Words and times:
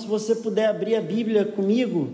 se 0.00 0.06
você 0.06 0.34
puder 0.34 0.68
abrir 0.68 0.94
a 0.94 1.00
Bíblia 1.00 1.44
comigo, 1.44 2.08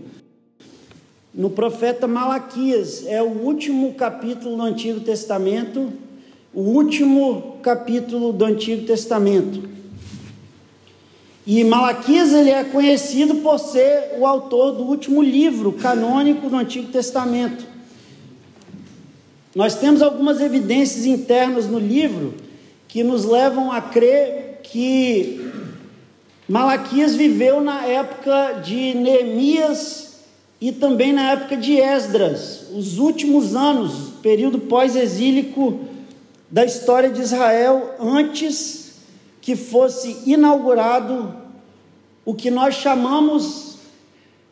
no 1.32 1.50
profeta 1.50 2.08
Malaquias, 2.08 3.06
é 3.06 3.22
o 3.22 3.26
último 3.26 3.94
capítulo 3.94 4.56
do 4.56 4.62
Antigo 4.62 5.00
Testamento, 5.00 5.92
o 6.52 6.62
último 6.62 7.58
capítulo 7.62 8.32
do 8.32 8.44
Antigo 8.44 8.86
Testamento. 8.86 9.68
E 11.46 11.62
Malaquias 11.62 12.32
ele 12.32 12.50
é 12.50 12.64
conhecido 12.64 13.36
por 13.36 13.58
ser 13.58 14.16
o 14.18 14.26
autor 14.26 14.72
do 14.72 14.82
último 14.82 15.22
livro 15.22 15.72
canônico 15.72 16.48
do 16.48 16.56
Antigo 16.56 16.90
Testamento. 16.90 17.64
Nós 19.54 19.76
temos 19.76 20.02
algumas 20.02 20.40
evidências 20.40 21.06
internas 21.06 21.66
no 21.66 21.78
livro 21.78 22.34
que 22.88 23.04
nos 23.04 23.24
levam 23.24 23.70
a 23.70 23.80
crer 23.80 24.60
que 24.62 25.45
Malaquias 26.48 27.16
viveu 27.16 27.60
na 27.60 27.84
época 27.84 28.60
de 28.64 28.94
Neemias 28.94 30.20
e 30.60 30.70
também 30.70 31.12
na 31.12 31.32
época 31.32 31.56
de 31.56 31.80
Esdras, 31.80 32.66
os 32.72 32.98
últimos 32.98 33.56
anos, 33.56 34.12
período 34.22 34.60
pós-exílico 34.60 35.80
da 36.48 36.64
história 36.64 37.10
de 37.10 37.20
Israel, 37.20 37.94
antes 37.98 38.94
que 39.40 39.56
fosse 39.56 40.22
inaugurado 40.24 41.34
o 42.24 42.32
que 42.32 42.50
nós 42.50 42.76
chamamos 42.76 43.78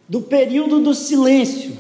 do 0.09 0.21
período 0.21 0.81
do 0.81 0.95
silêncio. 0.95 1.77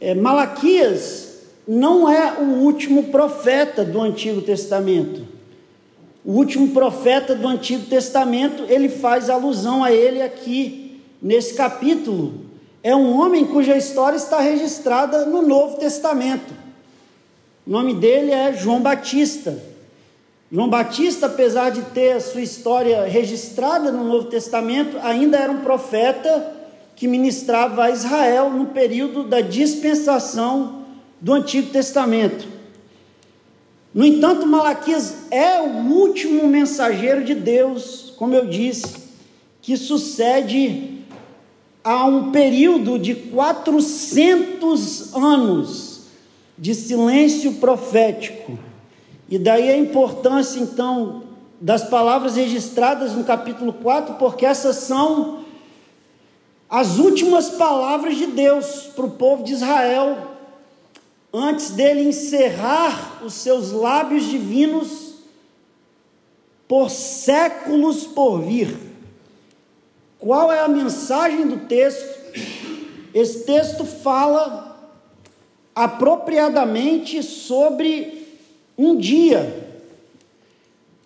É, 0.00 0.14
Malaquias 0.14 1.28
não 1.66 2.08
é 2.08 2.40
o 2.40 2.62
último 2.62 3.04
profeta 3.04 3.84
do 3.84 4.00
Antigo 4.00 4.40
Testamento. 4.42 5.37
O 6.24 6.32
último 6.32 6.68
profeta 6.68 7.34
do 7.34 7.46
Antigo 7.46 7.86
Testamento, 7.86 8.64
ele 8.68 8.88
faz 8.88 9.30
alusão 9.30 9.82
a 9.82 9.92
ele 9.92 10.20
aqui 10.20 11.00
nesse 11.22 11.54
capítulo. 11.54 12.46
É 12.82 12.94
um 12.94 13.18
homem 13.18 13.44
cuja 13.44 13.76
história 13.76 14.16
está 14.16 14.40
registrada 14.40 15.24
no 15.24 15.42
Novo 15.42 15.76
Testamento. 15.76 16.52
O 17.66 17.70
nome 17.70 17.94
dele 17.94 18.30
é 18.30 18.52
João 18.52 18.80
Batista. 18.80 19.62
João 20.50 20.68
Batista, 20.68 21.26
apesar 21.26 21.70
de 21.70 21.82
ter 21.82 22.12
a 22.12 22.20
sua 22.20 22.40
história 22.40 23.04
registrada 23.04 23.92
no 23.92 24.04
Novo 24.04 24.28
Testamento, 24.28 24.96
ainda 25.02 25.36
era 25.36 25.52
um 25.52 25.60
profeta 25.60 26.56
que 26.96 27.06
ministrava 27.06 27.84
a 27.84 27.90
Israel 27.90 28.50
no 28.50 28.66
período 28.66 29.22
da 29.22 29.40
dispensação 29.40 30.84
do 31.20 31.34
Antigo 31.34 31.70
Testamento. 31.70 32.57
No 33.98 34.06
entanto, 34.06 34.46
Malaquias 34.46 35.26
é 35.28 35.60
o 35.60 35.90
último 35.90 36.46
mensageiro 36.46 37.24
de 37.24 37.34
Deus, 37.34 38.14
como 38.16 38.32
eu 38.32 38.46
disse, 38.46 38.94
que 39.60 39.76
sucede 39.76 41.00
a 41.82 42.04
um 42.04 42.30
período 42.30 42.96
de 42.96 43.16
400 43.16 45.16
anos 45.16 46.02
de 46.56 46.76
silêncio 46.76 47.54
profético. 47.54 48.56
E 49.28 49.36
daí 49.36 49.68
a 49.68 49.76
importância, 49.76 50.60
então, 50.60 51.24
das 51.60 51.82
palavras 51.82 52.36
registradas 52.36 53.14
no 53.14 53.24
capítulo 53.24 53.72
4, 53.72 54.14
porque 54.14 54.46
essas 54.46 54.76
são 54.76 55.40
as 56.70 57.00
últimas 57.00 57.48
palavras 57.48 58.16
de 58.16 58.26
Deus 58.26 58.90
para 58.94 59.06
o 59.06 59.10
povo 59.10 59.42
de 59.42 59.54
Israel, 59.54 60.27
antes 61.32 61.70
dele 61.70 62.02
encerrar 62.02 63.22
os 63.24 63.34
seus 63.34 63.70
lábios 63.72 64.24
divinos 64.24 65.14
por 66.66 66.90
séculos 66.90 68.06
por 68.06 68.40
vir. 68.42 68.76
Qual 70.18 70.52
é 70.52 70.60
a 70.60 70.68
mensagem 70.68 71.46
do 71.46 71.66
texto? 71.66 72.18
Esse 73.14 73.44
texto 73.44 73.84
fala 73.84 74.68
apropriadamente 75.74 77.22
sobre 77.22 78.26
um 78.76 78.96
dia. 78.96 79.66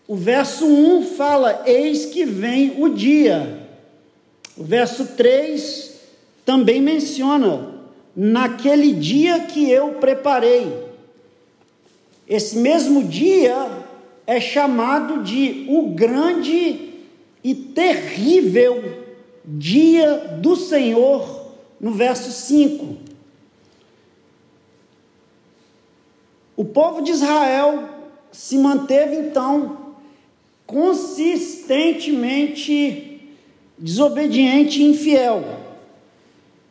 O 0.08 0.16
verso 0.16 0.66
1 0.66 1.14
fala: 1.14 1.62
Eis 1.66 2.06
que 2.06 2.24
vem 2.24 2.82
o 2.82 2.88
dia. 2.88 3.68
O 4.56 4.64
verso 4.64 5.06
3 5.16 5.92
também 6.44 6.80
menciona: 6.80 7.71
Naquele 8.14 8.92
dia 8.92 9.40
que 9.40 9.70
eu 9.70 9.94
preparei. 9.94 10.70
Esse 12.28 12.58
mesmo 12.58 13.02
dia 13.04 13.82
é 14.26 14.40
chamado 14.40 15.22
de 15.22 15.66
o 15.68 15.90
grande 15.90 16.90
e 17.42 17.54
terrível 17.54 19.02
dia 19.44 20.38
do 20.40 20.54
Senhor, 20.54 21.50
no 21.80 21.90
verso 21.92 22.30
5. 22.30 22.96
O 26.56 26.64
povo 26.64 27.02
de 27.02 27.10
Israel 27.10 27.88
se 28.30 28.56
manteve 28.56 29.16
então 29.16 29.94
consistentemente 30.64 33.08
desobediente 33.76 34.80
e 34.80 34.84
infiel. 34.84 35.61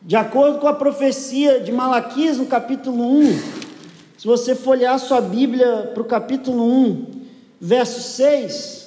De 0.04 0.16
acordo 0.16 0.58
com 0.58 0.68
a 0.68 0.74
profecia 0.74 1.60
de 1.60 1.72
Malaquias 1.72 2.38
no 2.38 2.48
capítulo 2.48 3.20
1, 3.20 3.40
se 4.18 4.26
você 4.26 4.56
folhear 4.56 4.98
sua 4.98 5.22
Bíblia 5.22 5.92
para 5.94 6.02
o 6.02 6.06
capítulo 6.06 6.64
1, 6.64 7.06
verso 7.60 8.02
6, 8.16 8.82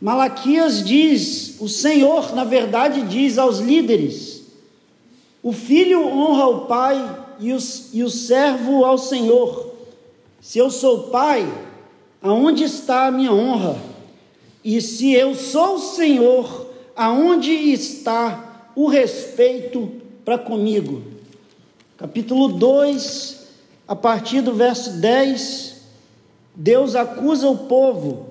Malaquias 0.00 0.84
diz, 0.84 1.56
o 1.60 1.68
Senhor, 1.68 2.32
na 2.32 2.44
verdade, 2.44 3.02
diz 3.02 3.38
aos 3.38 3.58
líderes: 3.58 4.44
o 5.42 5.52
filho 5.52 6.06
honra 6.06 6.46
o 6.46 6.66
pai 6.66 7.26
e, 7.40 7.52
os, 7.52 7.90
e 7.92 8.04
o 8.04 8.10
servo 8.10 8.84
ao 8.84 8.98
Senhor. 8.98 9.74
Se 10.40 10.58
eu 10.60 10.70
sou 10.70 11.08
pai, 11.08 11.44
aonde 12.22 12.62
está 12.62 13.06
a 13.06 13.10
minha 13.10 13.32
honra? 13.32 13.76
E 14.64 14.80
se 14.80 15.12
eu 15.12 15.34
sou 15.34 15.74
o 15.74 15.78
Senhor, 15.80 16.70
aonde 16.94 17.50
está 17.50 18.47
o 18.78 18.86
respeito 18.86 19.90
para 20.24 20.38
comigo? 20.38 21.02
Capítulo 21.96 22.46
2, 22.46 23.48
a 23.88 23.96
partir 23.96 24.40
do 24.40 24.54
verso 24.54 25.00
10, 25.00 25.80
Deus 26.54 26.94
acusa 26.94 27.48
o 27.48 27.66
povo. 27.66 28.28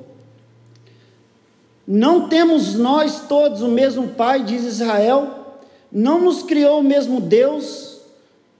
Não 1.85 2.29
temos 2.29 2.75
nós 2.75 3.27
todos 3.27 3.61
o 3.61 3.67
mesmo 3.67 4.07
Pai, 4.11 4.41
diz 4.41 4.63
Israel, 4.63 5.57
não 5.91 6.21
nos 6.21 6.43
criou 6.43 6.79
o 6.79 6.83
mesmo 6.83 7.19
Deus, 7.19 7.97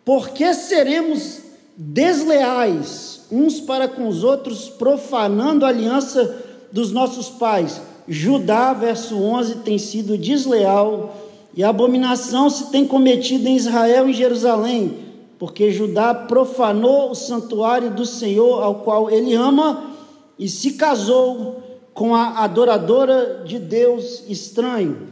por 0.03 0.31
que 0.31 0.53
seremos 0.53 1.39
desleais 1.77 3.21
uns 3.31 3.61
para 3.61 3.87
com 3.87 4.09
os 4.09 4.25
outros, 4.25 4.67
profanando 4.67 5.65
a 5.65 5.69
aliança 5.69 6.43
dos 6.69 6.91
nossos 6.91 7.29
pais. 7.29 7.81
Judá, 8.09 8.73
verso 8.73 9.17
11, 9.21 9.59
tem 9.59 9.77
sido 9.77 10.17
desleal 10.17 11.26
e 11.57 11.63
abominação 11.63 12.51
se 12.51 12.69
tem 12.69 12.85
cometido 12.85 13.47
em 13.47 13.55
Israel 13.55 14.07
e 14.07 14.13
Jerusalém, 14.13 14.99
porque 15.39 15.71
Judá 15.71 16.13
profanou 16.13 17.09
o 17.09 17.15
santuário 17.15 17.89
do 17.89 18.05
Senhor, 18.05 18.61
ao 18.61 18.75
qual 18.75 19.09
ele 19.09 19.33
ama, 19.33 19.95
e 20.37 20.47
se 20.47 20.73
casou 20.73 21.63
com 21.95 22.13
a 22.13 22.43
adoradora 22.43 23.41
de 23.43 23.57
Deus 23.57 24.23
estranho. 24.29 25.07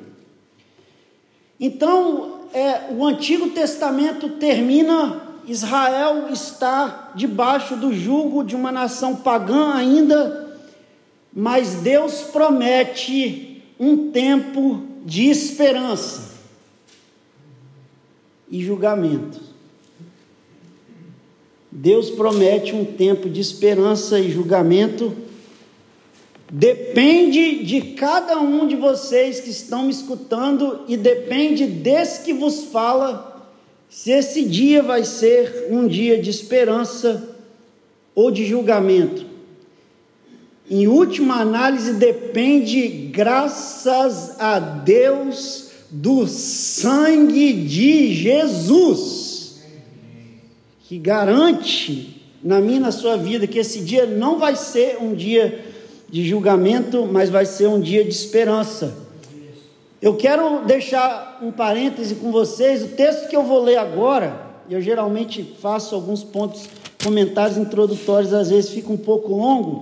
Então, 1.59 2.42
é, 2.53 2.94
o 2.95 3.03
Antigo 3.03 3.50
Testamento 3.50 4.30
termina 4.30 5.24
Israel 5.48 6.27
está 6.31 7.12
debaixo 7.15 7.75
do 7.75 7.91
jugo 7.91 8.44
de 8.44 8.56
uma 8.56 8.71
nação 8.71 9.15
pagã 9.15 9.74
ainda, 9.74 10.59
mas 11.33 11.81
Deus 11.81 12.21
promete 12.21 13.63
um 13.80 14.12
tempo 14.12 14.83
de 15.03 15.27
esperança 15.27 16.25
e 18.55 18.63
julgamento. 18.63 19.41
Deus 21.69 22.09
promete 22.09 22.73
um 22.73 22.85
tempo 22.85 23.29
de 23.29 23.41
esperança 23.41 24.17
e 24.17 24.31
julgamento. 24.31 25.13
Depende 26.49 27.65
de 27.65 27.81
cada 27.95 28.39
um 28.39 28.65
de 28.65 28.77
vocês 28.77 29.41
que 29.41 29.49
estão 29.49 29.83
me 29.83 29.91
escutando 29.91 30.85
e 30.87 30.95
depende 30.95 31.65
desse 31.65 32.23
que 32.23 32.33
vos 32.33 32.65
fala 32.65 33.51
se 33.89 34.11
esse 34.11 34.43
dia 34.45 34.81
vai 34.81 35.03
ser 35.03 35.67
um 35.69 35.85
dia 35.85 36.21
de 36.21 36.29
esperança 36.29 37.35
ou 38.13 38.31
de 38.31 38.45
julgamento. 38.45 39.25
Em 40.69 40.87
última 40.87 41.41
análise, 41.41 41.93
depende, 41.93 42.87
graças 42.87 44.39
a 44.39 44.59
Deus, 44.59 45.64
do 45.89 46.27
sangue 46.27 47.53
de 47.53 48.13
Jesus, 48.13 49.61
que 50.87 50.97
garante 50.97 52.21
na 52.43 52.59
minha 52.59 52.77
e 52.77 52.79
na 52.79 52.91
sua 52.91 53.17
vida 53.17 53.47
que 53.47 53.59
esse 53.59 53.81
dia 53.81 54.05
não 54.05 54.37
vai 54.37 54.55
ser 54.55 54.97
um 55.01 55.13
dia 55.13 55.65
de 56.09 56.23
julgamento, 56.27 57.07
mas 57.11 57.29
vai 57.29 57.45
ser 57.45 57.67
um 57.67 57.79
dia 57.79 58.03
de 58.03 58.11
esperança. 58.11 58.95
Eu 60.01 60.15
quero 60.15 60.63
deixar 60.65 61.39
um 61.41 61.51
parêntese 61.51 62.15
com 62.15 62.31
vocês. 62.31 62.83
O 62.83 62.89
texto 62.89 63.27
que 63.27 63.35
eu 63.35 63.43
vou 63.43 63.63
ler 63.63 63.77
agora, 63.77 64.39
eu 64.69 64.79
geralmente 64.79 65.55
faço 65.59 65.95
alguns 65.95 66.23
pontos, 66.23 66.69
comentários 67.03 67.57
introdutórios, 67.57 68.31
às 68.31 68.49
vezes 68.49 68.69
fica 68.69 68.91
um 68.91 68.97
pouco 68.97 69.33
longo. 69.33 69.81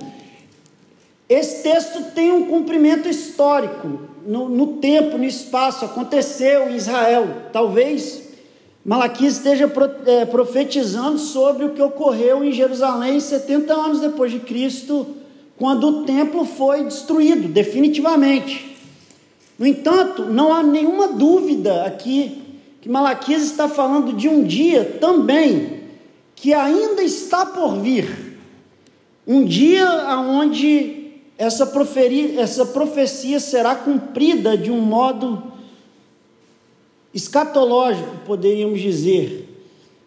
Esse 1.34 1.64
texto 1.64 2.12
tem 2.14 2.32
um 2.32 2.46
cumprimento 2.46 3.10
histórico 3.10 4.02
no, 4.24 4.48
no 4.48 4.68
tempo, 4.78 5.18
no 5.18 5.24
espaço. 5.24 5.84
Aconteceu 5.84 6.70
em 6.70 6.76
Israel. 6.76 7.28
Talvez 7.52 8.22
Malaquias 8.86 9.38
esteja 9.38 9.72
é, 10.06 10.26
profetizando 10.26 11.18
sobre 11.18 11.66
o 11.66 11.72
que 11.72 11.82
ocorreu 11.82 12.44
em 12.44 12.52
Jerusalém 12.52 13.20
70 13.20 13.74
anos 13.74 14.00
depois 14.00 14.32
de 14.32 14.42
Cristo, 14.42 15.08
quando 15.58 15.88
o 15.88 16.04
templo 16.04 16.46
foi 16.46 16.84
destruído 16.84 17.48
definitivamente. 17.48 18.78
No 19.58 19.66
entanto, 19.66 20.26
não 20.26 20.54
há 20.54 20.62
nenhuma 20.62 21.08
dúvida 21.08 21.84
aqui 21.84 22.44
que 22.80 22.88
Malaquias 22.88 23.42
está 23.42 23.68
falando 23.68 24.14
de 24.14 24.30
um 24.30 24.44
dia 24.44 24.98
também 25.02 25.82
que 26.36 26.54
ainda 26.54 27.02
está 27.02 27.44
por 27.44 27.80
vir. 27.80 28.38
Um 29.26 29.44
dia 29.46 29.88
onde 30.20 31.03
essa, 31.38 31.66
proferi, 31.66 32.38
essa 32.38 32.66
profecia 32.66 33.40
será 33.40 33.76
cumprida 33.76 34.58
de 34.58 34.70
um 34.70 34.80
modo 34.80 35.42
escatológico, 37.14 38.18
poderíamos 38.26 38.80
dizer, 38.80 39.50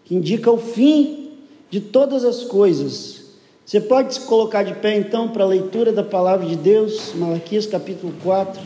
que 0.05 0.15
indica 0.15 0.51
o 0.51 0.59
fim 0.59 1.31
de 1.71 1.81
todas 1.81 2.25
as 2.25 2.45
coisas. 2.45 3.25
Você 3.65 3.81
pode 3.81 4.15
se 4.15 4.21
colocar 4.21 4.63
de 4.63 4.75
pé 4.75 4.97
então 4.97 5.29
para 5.29 5.43
a 5.43 5.49
leitura 5.49 5.93
da 5.93 6.05
palavra 6.05 6.47
de 6.47 6.57
Deus, 6.57 7.13
Malaquias 7.15 7.67
capítulo 7.67 8.15
4. 8.23 8.61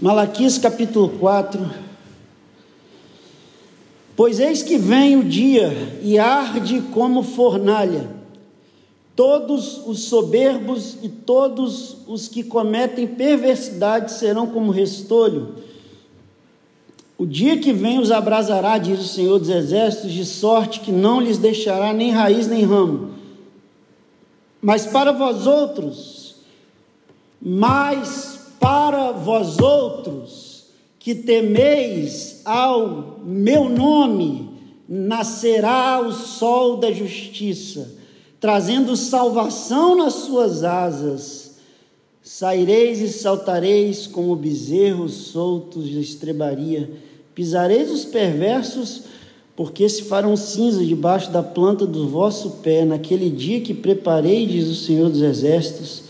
Malaquias 0.00 0.56
capítulo 0.56 1.10
4. 1.18 1.84
Pois 4.16 4.38
eis 4.38 4.62
que 4.62 4.78
vem 4.78 5.16
o 5.16 5.24
dia 5.24 5.98
e 6.02 6.18
arde 6.18 6.80
como 6.92 7.22
fornalha 7.22 8.23
Todos 9.16 9.86
os 9.86 10.04
soberbos 10.04 10.96
e 11.00 11.08
todos 11.08 11.98
os 12.06 12.26
que 12.26 12.42
cometem 12.42 13.06
perversidade 13.06 14.12
serão 14.12 14.48
como 14.48 14.72
restolho. 14.72 15.54
O 17.16 17.24
dia 17.24 17.56
que 17.58 17.72
vem 17.72 18.00
os 18.00 18.10
abrasará, 18.10 18.76
diz 18.76 18.98
o 18.98 19.06
Senhor 19.06 19.38
dos 19.38 19.48
Exércitos, 19.48 20.10
de 20.10 20.24
sorte 20.24 20.80
que 20.80 20.90
não 20.90 21.20
lhes 21.20 21.38
deixará 21.38 21.92
nem 21.92 22.10
raiz 22.10 22.48
nem 22.48 22.64
ramo. 22.64 23.10
Mas 24.60 24.84
para 24.84 25.12
vós 25.12 25.46
outros, 25.46 26.34
mas 27.40 28.52
para 28.58 29.12
vós 29.12 29.60
outros 29.60 30.64
que 30.98 31.14
temeis 31.14 32.40
ao 32.44 33.20
meu 33.22 33.68
nome, 33.68 34.50
nascerá 34.88 36.00
o 36.00 36.10
sol 36.10 36.78
da 36.78 36.90
justiça 36.90 38.02
trazendo 38.44 38.94
salvação 38.94 39.96
nas 39.96 40.12
suas 40.12 40.62
asas. 40.64 41.52
Saireis 42.22 43.00
e 43.00 43.08
saltareis 43.08 44.06
como 44.06 44.36
bezerros 44.36 45.14
soltos 45.14 45.88
de 45.88 45.98
estrebaria. 45.98 46.90
Pisareis 47.34 47.90
os 47.90 48.04
perversos, 48.04 49.04
porque 49.56 49.88
se 49.88 50.02
farão 50.02 50.36
cinza 50.36 50.84
debaixo 50.84 51.30
da 51.30 51.42
planta 51.42 51.86
do 51.86 52.06
vosso 52.06 52.58
pé, 52.62 52.84
naquele 52.84 53.30
dia 53.30 53.62
que 53.62 53.72
preparei, 53.72 54.44
diz 54.44 54.68
o 54.68 54.74
Senhor 54.74 55.08
dos 55.08 55.22
Exércitos. 55.22 56.02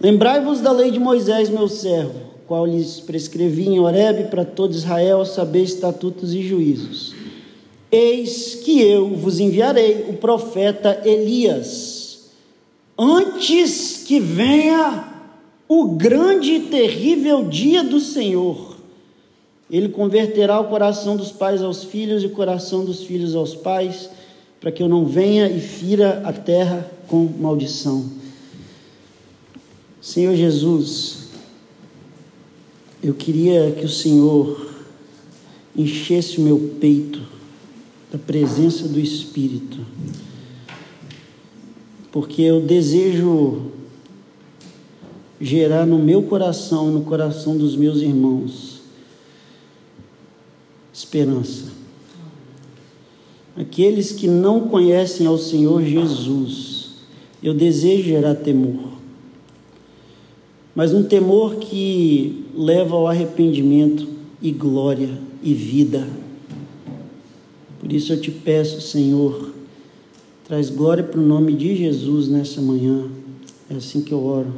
Lembrai-vos 0.00 0.62
da 0.62 0.72
lei 0.72 0.90
de 0.90 0.98
Moisés, 0.98 1.50
meu 1.50 1.68
servo, 1.68 2.20
qual 2.46 2.64
lhes 2.64 3.00
prescrevi 3.00 3.68
em 3.68 3.80
Horebe 3.80 4.30
para 4.30 4.46
todo 4.46 4.72
Israel 4.72 5.26
saber 5.26 5.64
estatutos 5.64 6.32
e 6.32 6.40
juízos 6.40 7.19
Eis 7.90 8.54
que 8.54 8.80
eu 8.80 9.16
vos 9.16 9.40
enviarei 9.40 10.06
o 10.08 10.14
profeta 10.14 11.02
Elias, 11.04 12.30
antes 12.96 14.04
que 14.04 14.20
venha 14.20 15.08
o 15.68 15.88
grande 15.88 16.52
e 16.52 16.60
terrível 16.60 17.48
dia 17.48 17.82
do 17.82 17.98
Senhor. 17.98 18.76
Ele 19.68 19.88
converterá 19.88 20.60
o 20.60 20.68
coração 20.68 21.16
dos 21.16 21.32
pais 21.32 21.62
aos 21.62 21.82
filhos 21.82 22.22
e 22.22 22.26
o 22.26 22.30
coração 22.30 22.84
dos 22.84 23.02
filhos 23.02 23.34
aos 23.34 23.54
pais, 23.56 24.08
para 24.60 24.70
que 24.70 24.82
eu 24.82 24.88
não 24.88 25.06
venha 25.06 25.48
e 25.48 25.60
fira 25.60 26.22
a 26.24 26.32
terra 26.32 26.88
com 27.08 27.24
maldição. 27.24 28.04
Senhor 30.00 30.34
Jesus, 30.36 31.28
eu 33.02 33.14
queria 33.14 33.72
que 33.72 33.84
o 33.84 33.88
Senhor 33.88 34.74
enchesse 35.76 36.38
o 36.38 36.42
meu 36.42 36.76
peito 36.80 37.39
da 38.10 38.18
presença 38.18 38.88
do 38.88 38.98
Espírito, 38.98 39.78
porque 42.10 42.42
eu 42.42 42.60
desejo 42.60 43.70
gerar 45.40 45.86
no 45.86 45.98
meu 45.98 46.22
coração 46.24 46.90
e 46.90 46.92
no 46.92 47.02
coração 47.02 47.56
dos 47.56 47.76
meus 47.76 47.98
irmãos 47.98 48.80
esperança. 50.92 51.72
Aqueles 53.56 54.12
que 54.12 54.28
não 54.28 54.68
conhecem 54.68 55.26
ao 55.26 55.38
Senhor 55.38 55.82
Jesus, 55.82 56.90
eu 57.42 57.54
desejo 57.54 58.04
gerar 58.04 58.34
temor, 58.34 58.90
mas 60.74 60.92
um 60.92 61.02
temor 61.02 61.56
que 61.56 62.44
leva 62.54 62.96
ao 62.96 63.06
arrependimento 63.06 64.08
e 64.42 64.50
glória 64.50 65.10
e 65.42 65.54
vida. 65.54 66.06
Por 67.90 67.96
isso 67.96 68.12
eu 68.12 68.20
te 68.20 68.30
peço, 68.30 68.80
Senhor, 68.80 69.50
traz 70.46 70.70
glória 70.70 71.02
para 71.02 71.18
o 71.18 71.26
nome 71.26 71.52
de 71.54 71.74
Jesus 71.74 72.28
nessa 72.28 72.60
manhã. 72.60 73.10
É 73.68 73.74
assim 73.74 74.00
que 74.00 74.12
eu 74.12 74.24
oro, 74.24 74.54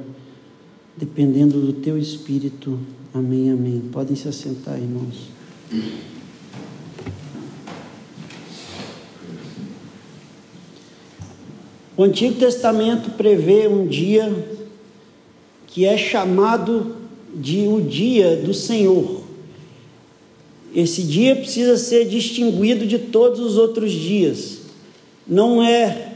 dependendo 0.95 1.59
do 1.59 1.73
teu 1.73 1.97
espírito. 1.97 2.79
Amém, 3.15 3.51
amém. 3.51 3.85
Podem 3.91 4.15
se 4.15 4.29
assentar, 4.29 4.77
irmãos. 4.77 5.31
O 11.97 12.05
Antigo 12.05 12.35
Testamento 12.39 13.13
prevê 13.13 13.67
um 13.67 13.87
dia 13.87 14.31
que 15.69 15.87
é 15.87 15.97
chamado 15.97 16.97
de 17.35 17.67
o 17.67 17.81
dia 17.81 18.37
do 18.37 18.53
Senhor. 18.53 19.22
Esse 20.75 21.03
dia 21.03 21.37
precisa 21.37 21.77
ser 21.77 22.07
distinguido 22.07 22.87
de 22.87 22.99
todos 22.99 23.41
os 23.41 23.59
outros 23.59 23.93
dias. 23.93 24.59
Não 25.27 25.63
é 25.63 26.15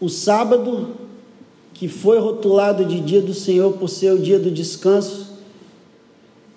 o 0.00 0.08
sábado, 0.08 0.96
que 1.74 1.88
foi 1.88 2.18
rotulado 2.18 2.84
de 2.84 3.00
dia 3.00 3.20
do 3.20 3.34
Senhor 3.34 3.74
por 3.74 3.88
ser 3.88 4.12
o 4.12 4.18
dia 4.18 4.38
do 4.38 4.50
descanso. 4.50 5.36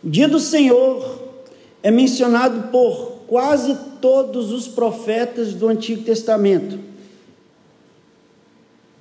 O 0.03 0.09
dia 0.09 0.27
do 0.27 0.39
Senhor 0.39 1.19
é 1.83 1.91
mencionado 1.91 2.69
por 2.71 3.19
quase 3.27 3.77
todos 3.99 4.51
os 4.51 4.67
profetas 4.67 5.53
do 5.53 5.67
Antigo 5.67 6.03
Testamento. 6.03 6.79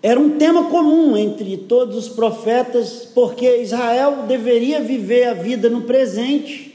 Era 0.02 0.18
um 0.18 0.38
tema 0.38 0.64
comum 0.64 1.16
entre 1.16 1.56
todos 1.56 1.96
os 1.96 2.08
profetas, 2.08 3.08
porque 3.14 3.58
Israel 3.58 4.24
deveria 4.26 4.80
viver 4.80 5.24
a 5.24 5.34
vida 5.34 5.68
no 5.68 5.82
presente 5.82 6.69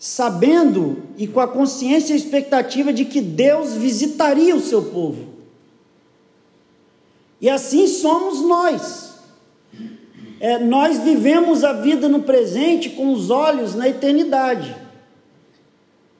sabendo 0.00 1.02
e 1.18 1.26
com 1.26 1.40
a 1.40 1.46
consciência 1.46 2.14
e 2.14 2.16
expectativa 2.16 2.90
de 2.90 3.04
que 3.04 3.20
Deus 3.20 3.74
visitaria 3.74 4.56
o 4.56 4.60
seu 4.60 4.84
povo. 4.84 5.26
E 7.38 7.50
assim 7.50 7.86
somos 7.86 8.40
nós. 8.40 9.10
É, 10.40 10.58
nós 10.58 11.00
vivemos 11.00 11.62
a 11.62 11.74
vida 11.74 12.08
no 12.08 12.22
presente 12.22 12.88
com 12.88 13.12
os 13.12 13.28
olhos 13.28 13.74
na 13.74 13.90
eternidade. 13.90 14.74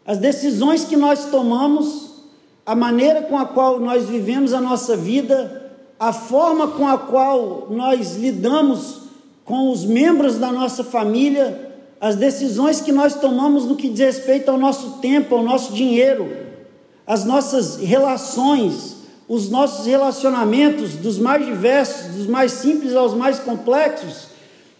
As 0.05 0.19
decisões 0.19 0.85
que 0.85 0.97
nós 0.97 1.31
tomamos, 1.31 2.11
a 2.67 2.75
maneira 2.75 3.23
com 3.23 3.39
a 3.39 3.47
qual 3.47 3.81
nós 3.81 4.07
vivemos 4.11 4.53
a 4.53 4.61
nossa 4.61 4.95
vida, 4.95 5.73
a 5.99 6.13
forma 6.13 6.69
com 6.69 6.87
a 6.87 6.99
qual 6.99 7.69
nós 7.71 8.17
lidamos 8.17 9.01
com 9.43 9.71
os 9.71 9.87
membros 9.87 10.37
da 10.37 10.53
nossa 10.53 10.85
família, 10.85 11.70
as 12.01 12.17
decisões 12.17 12.81
que 12.81 12.91
nós 12.91 13.15
tomamos 13.15 13.67
no 13.67 13.77
que 13.77 13.89
diz 13.89 14.01
respeito 14.01 14.51
ao 14.51 14.57
nosso 14.57 14.99
tempo, 15.01 15.35
ao 15.35 15.43
nosso 15.43 15.75
dinheiro, 15.75 16.29
as 17.07 17.25
nossas 17.27 17.77
relações, 17.77 18.97
os 19.29 19.51
nossos 19.51 19.85
relacionamentos, 19.85 20.95
dos 20.95 21.19
mais 21.19 21.45
diversos, 21.45 22.15
dos 22.15 22.27
mais 22.27 22.53
simples 22.53 22.95
aos 22.95 23.13
mais 23.13 23.39
complexos, 23.39 24.31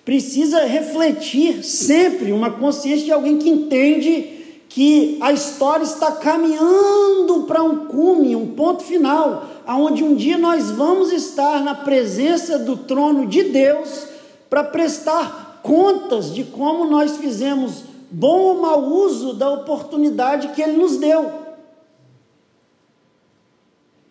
precisa 0.03 0.65
refletir 0.65 1.63
sempre 1.63 2.33
uma 2.33 2.51
consciência 2.53 3.05
de 3.05 3.13
alguém 3.13 3.37
que 3.37 3.51
entende 3.51 4.39
que 4.71 5.19
a 5.21 5.33
história 5.33 5.85
está 5.85 6.13
caminhando 6.13 7.43
para 7.47 7.63
um 7.63 7.87
cume, 7.87 8.35
um 8.35 8.55
ponto 8.55 8.83
final, 8.83 9.47
aonde 9.67 10.03
um 10.03 10.15
dia 10.15 10.39
nós 10.39 10.71
vamos 10.71 11.13
estar 11.13 11.63
na 11.63 11.75
presença 11.75 12.59
do 12.59 12.77
trono 12.77 13.27
de 13.27 13.43
Deus 13.43 14.07
para 14.49 14.65
prestar 14.65 15.50
contas 15.63 16.35
de 16.35 16.45
como 16.45 16.85
nós 16.85 17.17
fizemos 17.17 17.85
bom 18.11 18.41
ou 18.41 18.61
mau 18.61 18.85
uso 18.85 19.35
da 19.35 19.51
oportunidade 19.51 20.49
que 20.49 20.63
Ele 20.63 20.77
nos 20.77 20.97
deu. 20.97 21.41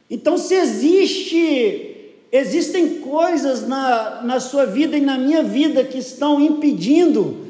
Então, 0.09 0.37
se 0.37 0.55
existe, 0.55 2.15
existem 2.31 3.01
coisas 3.01 3.67
na, 3.67 4.21
na 4.23 4.39
sua 4.39 4.65
vida 4.65 4.97
e 4.97 5.01
na 5.01 5.17
minha 5.17 5.43
vida 5.43 5.83
que 5.83 5.99
estão 5.99 6.41
impedindo 6.41 7.45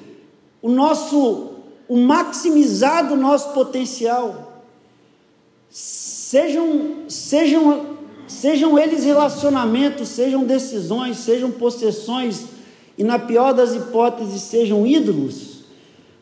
o 0.62 0.70
nosso, 0.70 1.52
o 1.88 1.96
maximizar 1.96 3.08
do 3.08 3.16
nosso 3.16 3.54
potencial, 3.54 4.64
sejam, 5.70 7.06
sejam, 7.08 7.98
sejam 8.28 8.78
eles 8.78 9.06
relacionamentos, 9.06 10.10
sejam 10.10 10.44
decisões, 10.44 11.18
sejam 11.18 11.52
possessões, 11.52 12.44
e 13.00 13.04
na 13.04 13.18
pior 13.18 13.54
das 13.54 13.74
hipóteses, 13.74 14.42
sejam 14.42 14.86
ídolos, 14.86 15.60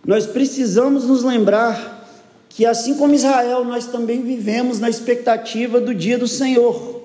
nós 0.05 0.27
precisamos 0.27 1.05
nos 1.05 1.24
lembrar 1.24 2.07
que 2.50 2.67
assim 2.67 2.93
como 2.93 3.15
Israel, 3.15 3.65
nós 3.65 3.88
também 3.88 4.22
vivemos 4.22 4.79
na 4.79 4.88
expectativa 4.88 5.81
do 5.81 5.91
dia 5.91 6.19
do 6.19 6.27
Senhor. 6.27 7.01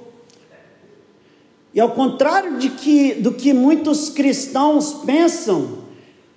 E 1.72 1.80
ao 1.80 1.92
contrário 1.92 2.58
de 2.58 2.68
que, 2.68 3.14
do 3.14 3.32
que 3.32 3.54
muitos 3.54 4.10
cristãos 4.10 4.92
pensam, 5.06 5.78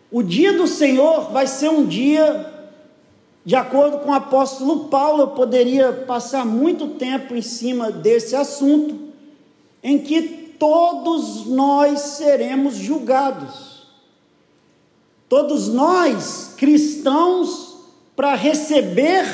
o 0.09 0.23
dia 0.23 0.53
do 0.53 0.65
Senhor 0.65 1.33
vai 1.33 1.45
ser 1.45 1.67
um 1.67 1.85
dia, 1.85 2.69
de 3.43 3.57
acordo 3.57 3.97
com 3.97 4.11
o 4.11 4.13
apóstolo 4.13 4.85
Paulo, 4.85 5.23
eu 5.23 5.27
poderia 5.27 5.91
passar 5.91 6.45
muito 6.45 6.87
tempo 6.91 7.35
em 7.35 7.41
cima 7.41 7.91
desse 7.91 8.33
assunto, 8.33 8.97
em 9.83 9.99
que 9.99 10.44
todos 10.59 11.45
nós 11.45 11.99
seremos 11.99 12.75
julgados. 12.75 13.87
Todos 15.27 15.67
nós, 15.67 16.53
cristãos, 16.57 17.75
para 18.15 18.35
receber 18.35 19.25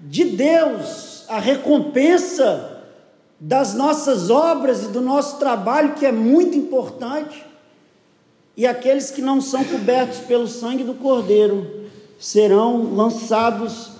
de 0.00 0.24
Deus 0.24 1.24
a 1.28 1.38
recompensa 1.38 2.84
das 3.38 3.74
nossas 3.74 4.28
obras 4.28 4.84
e 4.84 4.88
do 4.88 5.00
nosso 5.00 5.38
trabalho, 5.38 5.94
que 5.94 6.04
é 6.04 6.12
muito 6.12 6.56
importante, 6.56 7.46
e 8.56 8.66
aqueles 8.66 9.10
que 9.10 9.22
não 9.22 9.40
são 9.40 9.64
cobertos 9.64 10.18
pelo 10.18 10.46
sangue 10.46 10.84
do 10.84 10.94
Cordeiro 10.94 11.88
serão 12.18 12.94
lançados 12.94 13.92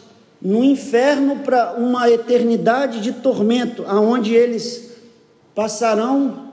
no 0.43 0.63
inferno 0.63 1.37
para 1.37 1.75
uma 1.75 2.11
eternidade 2.11 3.01
de 3.01 3.13
tormento, 3.13 3.85
aonde 3.87 4.35
eles 4.35 4.91
passarão 5.55 6.50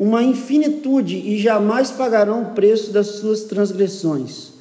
uma 0.00 0.22
infinitude 0.22 1.14
e 1.14 1.38
jamais 1.38 1.90
pagarão 1.90 2.40
o 2.40 2.54
preço 2.54 2.90
das 2.90 3.06
suas 3.06 3.44
transgressões. 3.44 4.54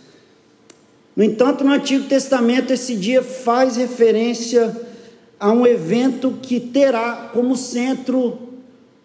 No 1.15 1.23
entanto, 1.23 1.63
no 1.63 1.71
Antigo 1.71 2.09
Testamento, 2.09 2.73
esse 2.73 2.93
dia 2.93 3.23
faz 3.23 3.77
referência 3.77 4.75
a 5.39 5.49
um 5.49 5.65
evento 5.65 6.37
que 6.41 6.59
terá 6.59 7.29
como 7.31 7.55
centro 7.55 8.37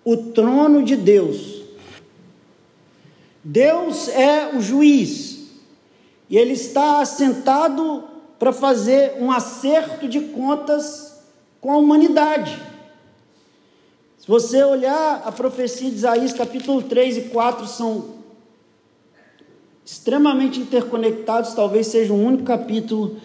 o 0.05 0.17
trono 0.17 0.83
de 0.83 0.97
Deus. 0.97 1.63
Deus 3.45 4.09
é 4.09 4.57
o 4.57 4.61
juiz 4.61 5.39
e 6.29 6.37
ele 6.37 6.55
está 6.55 7.01
assentado 7.01 8.03
para 8.41 8.53
fazer 8.53 9.15
um 9.21 9.31
acerto 9.31 10.09
de 10.09 10.21
contas 10.21 11.17
com 11.61 11.71
a 11.71 11.77
humanidade. 11.77 12.74
Se 14.25 14.31
você 14.31 14.65
olhar 14.65 15.21
a 15.23 15.31
profecia 15.31 15.91
de 15.91 15.97
Isaías, 15.97 16.33
capítulo 16.33 16.81
3 16.81 17.19
e 17.19 17.21
4 17.25 17.67
são 17.67 18.07
extremamente 19.85 20.59
interconectados, 20.59 21.53
talvez 21.53 21.89
seja 21.89 22.11
um 22.11 22.25
único 22.25 22.43
capítulo. 22.45 23.19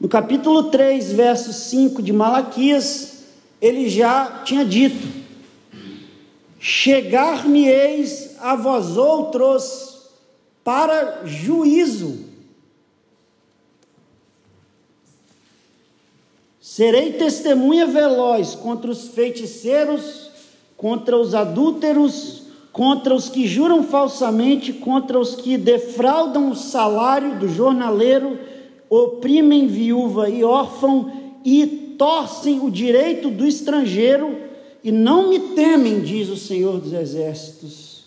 No 0.00 0.08
capítulo 0.08 0.70
3, 0.70 1.10
verso 1.10 1.52
5 1.52 2.02
de 2.02 2.12
Malaquias, 2.12 3.24
ele 3.60 3.88
já 3.88 4.42
tinha 4.44 4.64
dito: 4.64 5.08
Chegar-me-eis 6.60 8.36
a 8.38 8.54
vós 8.54 8.96
outros 8.96 10.08
para 10.62 11.22
juízo. 11.26 12.29
Serei 16.70 17.14
testemunha 17.14 17.84
veloz 17.84 18.54
contra 18.54 18.92
os 18.92 19.08
feiticeiros, 19.08 20.30
contra 20.76 21.18
os 21.18 21.34
adúlteros, 21.34 22.42
contra 22.72 23.12
os 23.12 23.28
que 23.28 23.44
juram 23.44 23.82
falsamente, 23.82 24.72
contra 24.74 25.18
os 25.18 25.34
que 25.34 25.58
defraudam 25.58 26.48
o 26.48 26.54
salário 26.54 27.40
do 27.40 27.48
jornaleiro, 27.48 28.38
oprimem 28.88 29.66
viúva 29.66 30.30
e 30.30 30.44
órfão 30.44 31.10
e 31.44 31.66
torcem 31.98 32.60
o 32.60 32.70
direito 32.70 33.30
do 33.30 33.44
estrangeiro 33.48 34.38
e 34.84 34.92
não 34.92 35.28
me 35.28 35.40
temem, 35.56 36.00
diz 36.00 36.28
o 36.28 36.36
Senhor 36.36 36.80
dos 36.80 36.92
Exércitos. 36.92 38.04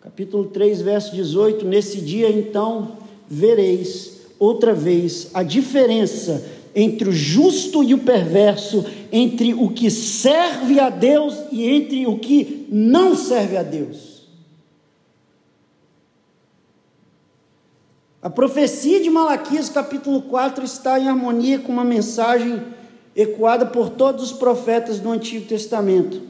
Capítulo 0.00 0.44
3, 0.44 0.82
verso 0.82 1.12
18: 1.12 1.64
Nesse 1.64 2.00
dia 2.00 2.30
então 2.30 2.92
vereis 3.28 4.20
outra 4.38 4.72
vez 4.72 5.30
a 5.34 5.42
diferença 5.42 6.62
entre 6.74 7.08
o 7.08 7.12
justo 7.12 7.82
e 7.84 7.94
o 7.94 7.98
perverso, 7.98 8.84
entre 9.12 9.54
o 9.54 9.70
que 9.70 9.90
serve 9.90 10.80
a 10.80 10.90
Deus 10.90 11.36
e 11.52 11.68
entre 11.68 12.06
o 12.06 12.18
que 12.18 12.66
não 12.68 13.14
serve 13.14 13.56
a 13.56 13.62
Deus. 13.62 14.14
A 18.20 18.30
profecia 18.30 19.00
de 19.00 19.10
Malaquias, 19.10 19.68
capítulo 19.68 20.22
4, 20.22 20.64
está 20.64 20.98
em 20.98 21.08
harmonia 21.08 21.58
com 21.58 21.70
uma 21.70 21.84
mensagem 21.84 22.62
ecoada 23.14 23.66
por 23.66 23.90
todos 23.90 24.24
os 24.24 24.32
profetas 24.32 24.98
do 24.98 25.10
Antigo 25.10 25.46
Testamento. 25.46 26.22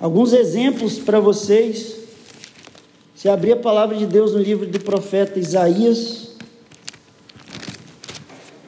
Alguns 0.00 0.32
exemplos 0.32 0.98
para 0.98 1.20
vocês. 1.20 2.00
Se 3.14 3.28
abrir 3.28 3.52
a 3.52 3.56
palavra 3.56 3.98
de 3.98 4.06
Deus 4.06 4.32
no 4.32 4.38
livro 4.38 4.66
do 4.66 4.80
profeta 4.80 5.38
Isaías, 5.38 6.29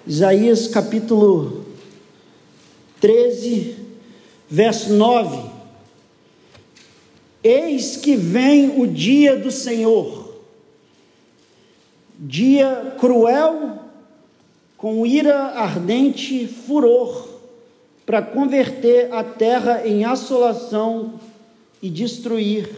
Isaías 0.04 0.66
capítulo 0.66 1.64
13, 3.00 3.76
verso 4.50 4.92
9. 4.94 5.48
Eis 7.44 7.96
que 7.96 8.16
vem 8.16 8.80
o 8.80 8.86
dia 8.86 9.36
do 9.36 9.52
Senhor, 9.52 10.34
dia 12.18 12.96
cruel, 12.98 13.78
com 14.76 15.06
ira 15.06 15.36
ardente, 15.36 16.48
furor, 16.48 17.28
para 18.04 18.20
converter 18.20 19.12
a 19.12 19.22
terra 19.22 19.86
em 19.86 20.04
assolação 20.04 21.20
e 21.80 21.88
destruir 21.88 22.68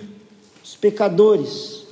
os 0.62 0.76
pecadores. 0.76 1.84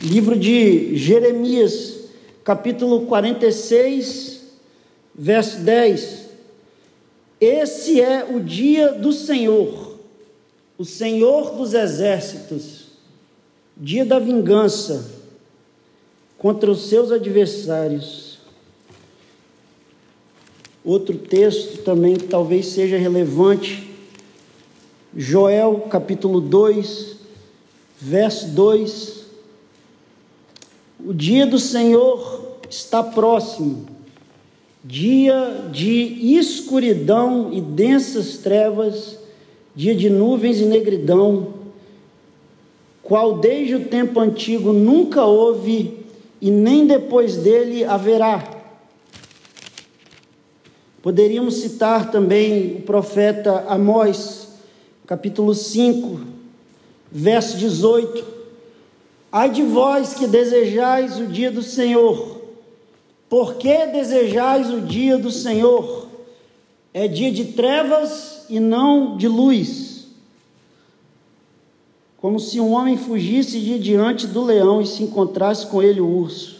Livro 0.00 0.38
de 0.38 0.96
Jeremias, 0.96 2.04
capítulo 2.44 3.06
46, 3.06 4.42
verso 5.12 5.58
10. 5.58 6.28
Esse 7.40 8.00
é 8.00 8.24
o 8.24 8.38
dia 8.38 8.92
do 8.92 9.12
Senhor, 9.12 9.98
o 10.78 10.84
Senhor 10.84 11.56
dos 11.56 11.74
exércitos, 11.74 12.90
dia 13.76 14.04
da 14.04 14.20
vingança 14.20 15.04
contra 16.38 16.70
os 16.70 16.88
seus 16.88 17.10
adversários. 17.10 18.38
Outro 20.84 21.18
texto 21.18 21.82
também 21.82 22.14
que 22.14 22.28
talvez 22.28 22.66
seja 22.66 22.96
relevante, 22.96 23.90
Joel 25.16 25.88
capítulo 25.90 26.40
2, 26.40 27.16
verso 28.00 28.46
2 28.50 29.17
o 31.04 31.12
dia 31.14 31.46
do 31.46 31.58
Senhor 31.58 32.58
está 32.68 33.02
próximo, 33.02 33.86
dia 34.84 35.68
de 35.70 36.36
escuridão 36.36 37.50
e 37.52 37.60
densas 37.60 38.38
trevas, 38.38 39.18
dia 39.74 39.94
de 39.94 40.10
nuvens 40.10 40.60
e 40.60 40.64
negridão, 40.64 41.54
qual 43.02 43.38
desde 43.38 43.76
o 43.76 43.84
tempo 43.84 44.18
antigo 44.20 44.72
nunca 44.72 45.24
houve 45.24 46.04
e 46.40 46.50
nem 46.50 46.86
depois 46.86 47.36
dele 47.36 47.84
haverá. 47.84 48.56
Poderíamos 51.00 51.54
citar 51.54 52.10
também 52.10 52.76
o 52.76 52.82
profeta 52.82 53.64
Amós, 53.68 54.48
capítulo 55.06 55.54
5, 55.54 56.20
verso 57.10 57.56
18 57.56 58.37
Ai 59.30 59.50
de 59.50 59.62
vós 59.62 60.14
que 60.14 60.26
desejais 60.26 61.18
o 61.18 61.26
dia 61.26 61.50
do 61.50 61.62
Senhor. 61.62 62.38
Por 63.28 63.56
que 63.56 63.86
desejais 63.86 64.70
o 64.70 64.80
dia 64.80 65.18
do 65.18 65.30
Senhor? 65.30 66.08
é 66.92 67.06
dia 67.06 67.30
de 67.30 67.44
trevas 67.46 68.44
e 68.48 68.58
não 68.58 69.16
de 69.16 69.28
luz. 69.28 70.08
Como 72.16 72.40
se 72.40 72.58
um 72.58 72.72
homem 72.72 72.96
fugisse 72.96 73.60
de 73.60 73.78
diante 73.78 74.26
do 74.26 74.42
leão 74.42 74.80
e 74.82 74.86
se 74.86 75.04
encontrasse 75.04 75.66
com 75.66 75.80
ele 75.80 76.00
o 76.00 76.08
urso. 76.08 76.58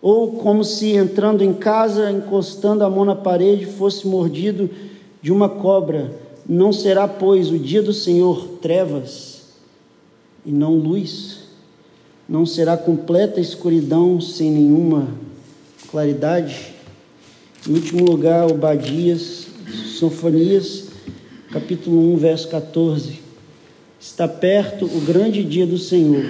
Ou 0.00 0.32
como 0.34 0.62
se 0.62 0.92
entrando 0.92 1.42
em 1.42 1.52
casa, 1.52 2.10
encostando 2.10 2.84
a 2.84 2.90
mão 2.90 3.04
na 3.04 3.16
parede, 3.16 3.66
fosse 3.66 4.06
mordido 4.06 4.70
de 5.20 5.32
uma 5.32 5.48
cobra. 5.48 6.14
Não 6.48 6.72
será, 6.72 7.08
pois, 7.08 7.50
o 7.50 7.58
dia 7.58 7.82
do 7.82 7.92
Senhor 7.92 8.46
trevas 8.62 9.42
e 10.46 10.52
não 10.52 10.76
luz. 10.76 11.47
Não 12.28 12.44
será 12.44 12.76
completa 12.76 13.40
escuridão 13.40 14.20
sem 14.20 14.50
nenhuma 14.50 15.08
claridade. 15.90 16.74
Em 17.66 17.72
último 17.72 18.04
lugar, 18.04 18.46
Obadias, 18.46 19.46
Sofonias, 19.98 20.88
capítulo 21.50 22.12
1, 22.12 22.16
verso 22.18 22.48
14. 22.48 23.20
Está 23.98 24.28
perto 24.28 24.84
o 24.84 25.00
grande 25.00 25.42
dia 25.42 25.66
do 25.66 25.78
Senhor. 25.78 26.22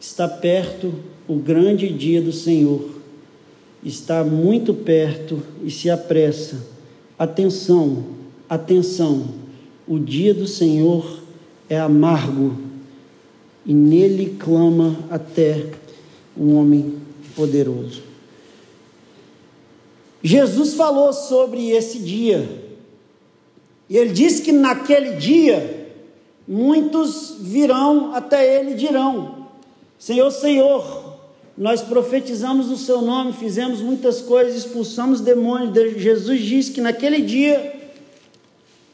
Está 0.00 0.26
perto 0.26 0.92
o 1.28 1.36
grande 1.36 1.88
dia 1.92 2.20
do 2.20 2.32
Senhor. 2.32 2.90
Está 3.84 4.24
muito 4.24 4.74
perto 4.74 5.40
e 5.62 5.70
se 5.70 5.88
apressa. 5.88 6.66
Atenção, 7.16 8.04
atenção. 8.48 9.28
O 9.86 9.96
dia 9.96 10.34
do 10.34 10.48
Senhor 10.48 11.22
é 11.68 11.78
amargo 11.78 12.63
e 13.64 13.72
nele 13.72 14.36
clama 14.38 14.96
até 15.10 15.66
um 16.36 16.56
homem 16.56 16.98
poderoso. 17.34 18.02
Jesus 20.22 20.74
falou 20.74 21.12
sobre 21.12 21.70
esse 21.70 21.98
dia. 21.98 22.64
E 23.88 23.96
ele 23.96 24.12
disse 24.12 24.42
que 24.42 24.52
naquele 24.52 25.16
dia 25.16 25.92
muitos 26.48 27.36
virão 27.40 28.14
até 28.14 28.58
ele 28.58 28.72
e 28.72 28.74
dirão: 28.74 29.48
Senhor, 29.98 30.30
Senhor, 30.30 31.18
nós 31.56 31.82
profetizamos 31.82 32.70
o 32.70 32.76
seu 32.76 33.02
nome, 33.02 33.34
fizemos 33.34 33.80
muitas 33.80 34.20
coisas, 34.22 34.54
expulsamos 34.54 35.20
demônios. 35.20 35.72
Jesus 36.00 36.40
disse 36.40 36.72
que 36.72 36.80
naquele 36.80 37.20
dia 37.20 37.74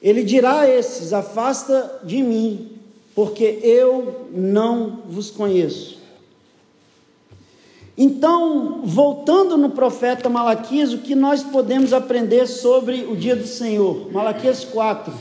ele 0.03 0.25
dirá 0.25 0.62
a 0.62 0.69
esses: 0.69 1.12
Afasta 1.12 2.00
de 2.03 2.23
mim, 2.23 2.79
porque 3.14 3.59
eu 3.62 4.26
não 4.33 5.00
vos 5.09 5.31
conheço. 5.31 5.99
Então, 7.97 8.81
voltando 8.83 9.59
no 9.59 9.71
profeta 9.71 10.29
Malaquias, 10.29 10.93
o 10.95 10.99
que 10.99 11.14
nós 11.14 11.43
podemos 11.43 11.93
aprender 11.93 12.47
sobre 12.47 13.05
o 13.05 13.14
dia 13.14 13.37
do 13.37 13.47
Senhor? 13.47 14.11
Malaquias 14.11 14.64
4. 14.64 15.12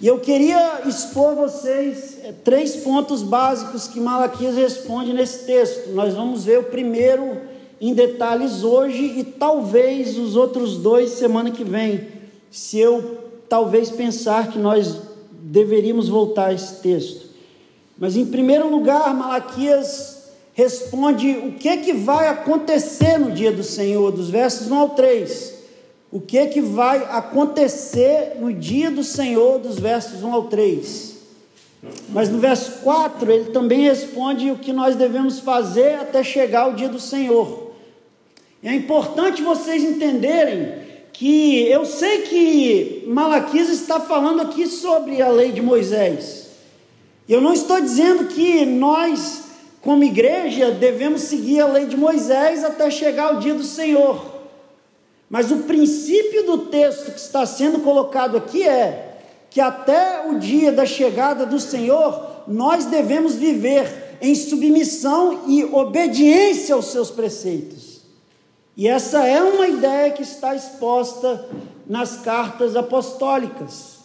E 0.00 0.06
eu 0.06 0.20
queria 0.20 0.82
expor 0.86 1.34
vocês 1.34 2.18
eh, 2.22 2.32
três 2.44 2.76
pontos 2.76 3.20
básicos 3.20 3.88
que 3.88 3.98
Malaquias 3.98 4.54
responde 4.54 5.12
nesse 5.12 5.44
texto. 5.44 5.90
Nós 5.90 6.14
vamos 6.14 6.44
ver 6.44 6.60
o 6.60 6.64
primeiro 6.64 7.36
em 7.80 7.92
detalhes 7.92 8.62
hoje 8.62 9.18
e 9.18 9.24
talvez 9.24 10.16
os 10.16 10.36
outros 10.36 10.76
dois 10.76 11.10
semana 11.10 11.50
que 11.50 11.64
vem, 11.64 12.06
se 12.48 12.78
eu 12.78 13.18
talvez 13.48 13.90
pensar 13.90 14.52
que 14.52 14.58
nós 14.58 15.07
deveríamos 15.38 16.08
voltar 16.08 16.46
a 16.46 16.52
esse 16.52 16.82
texto. 16.82 17.28
Mas 17.98 18.16
em 18.16 18.26
primeiro 18.26 18.68
lugar, 18.68 19.12
Malaquias 19.14 20.18
responde 20.52 21.30
o 21.30 21.52
que 21.52 21.76
que 21.78 21.92
vai 21.92 22.28
acontecer 22.28 23.18
no 23.18 23.30
dia 23.30 23.52
do 23.52 23.62
Senhor, 23.62 24.10
dos 24.10 24.28
versos 24.28 24.70
1 24.70 24.74
ao 24.74 24.88
3. 24.90 25.54
O 26.10 26.20
que 26.20 26.46
que 26.46 26.60
vai 26.60 27.04
acontecer 27.10 28.36
no 28.40 28.52
dia 28.52 28.90
do 28.90 29.04
Senhor, 29.04 29.58
dos 29.58 29.78
versos 29.78 30.22
1 30.22 30.32
ao 30.32 30.44
3. 30.44 31.16
Mas 32.08 32.28
no 32.28 32.38
verso 32.38 32.80
4, 32.82 33.30
ele 33.30 33.50
também 33.50 33.82
responde 33.82 34.50
o 34.50 34.58
que 34.58 34.72
nós 34.72 34.96
devemos 34.96 35.38
fazer 35.38 35.94
até 35.94 36.24
chegar 36.24 36.68
o 36.68 36.74
dia 36.74 36.88
do 36.88 36.98
Senhor. 36.98 37.72
É 38.62 38.74
importante 38.74 39.42
vocês 39.42 39.84
entenderem 39.84 40.87
que 41.18 41.66
eu 41.68 41.84
sei 41.84 42.22
que 42.22 43.04
Malaquias 43.08 43.68
está 43.68 43.98
falando 43.98 44.40
aqui 44.40 44.66
sobre 44.66 45.20
a 45.20 45.28
lei 45.28 45.50
de 45.50 45.60
Moisés. 45.60 46.46
Eu 47.28 47.40
não 47.40 47.52
estou 47.52 47.80
dizendo 47.80 48.26
que 48.26 48.64
nós 48.64 49.48
como 49.80 50.04
igreja, 50.04 50.70
devemos 50.70 51.22
seguir 51.22 51.60
a 51.60 51.66
lei 51.66 51.86
de 51.86 51.96
Moisés 51.96 52.62
até 52.64 52.90
chegar 52.90 53.36
o 53.36 53.40
dia 53.40 53.54
do 53.54 53.62
Senhor. 53.62 54.22
Mas 55.30 55.50
o 55.50 55.58
princípio 55.58 56.44
do 56.44 56.58
texto 56.66 57.12
que 57.12 57.18
está 57.18 57.46
sendo 57.46 57.80
colocado 57.80 58.36
aqui 58.36 58.66
é 58.66 59.16
que 59.50 59.60
até 59.60 60.28
o 60.28 60.38
dia 60.38 60.70
da 60.70 60.84
chegada 60.84 61.46
do 61.46 61.58
Senhor, 61.58 62.44
nós 62.46 62.84
devemos 62.84 63.34
viver 63.34 64.18
em 64.20 64.34
submissão 64.34 65.44
e 65.46 65.64
obediência 65.64 66.74
aos 66.74 66.86
seus 66.86 67.10
preceitos. 67.10 67.87
E 68.78 68.86
essa 68.86 69.26
é 69.26 69.42
uma 69.42 69.66
ideia 69.66 70.12
que 70.12 70.22
está 70.22 70.54
exposta 70.54 71.44
nas 71.84 72.18
cartas 72.18 72.76
apostólicas, 72.76 73.98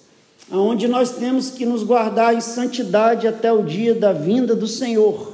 onde 0.51 0.87
nós 0.87 1.11
temos 1.11 1.51
que 1.51 1.63
nos 1.63 1.83
guardar 1.83 2.33
em 2.33 2.41
santidade 2.41 3.27
até 3.27 3.53
o 3.53 3.61
dia 3.61 3.93
da 3.93 4.11
vinda 4.11 4.55
do 4.55 4.65
Senhor. 4.65 5.31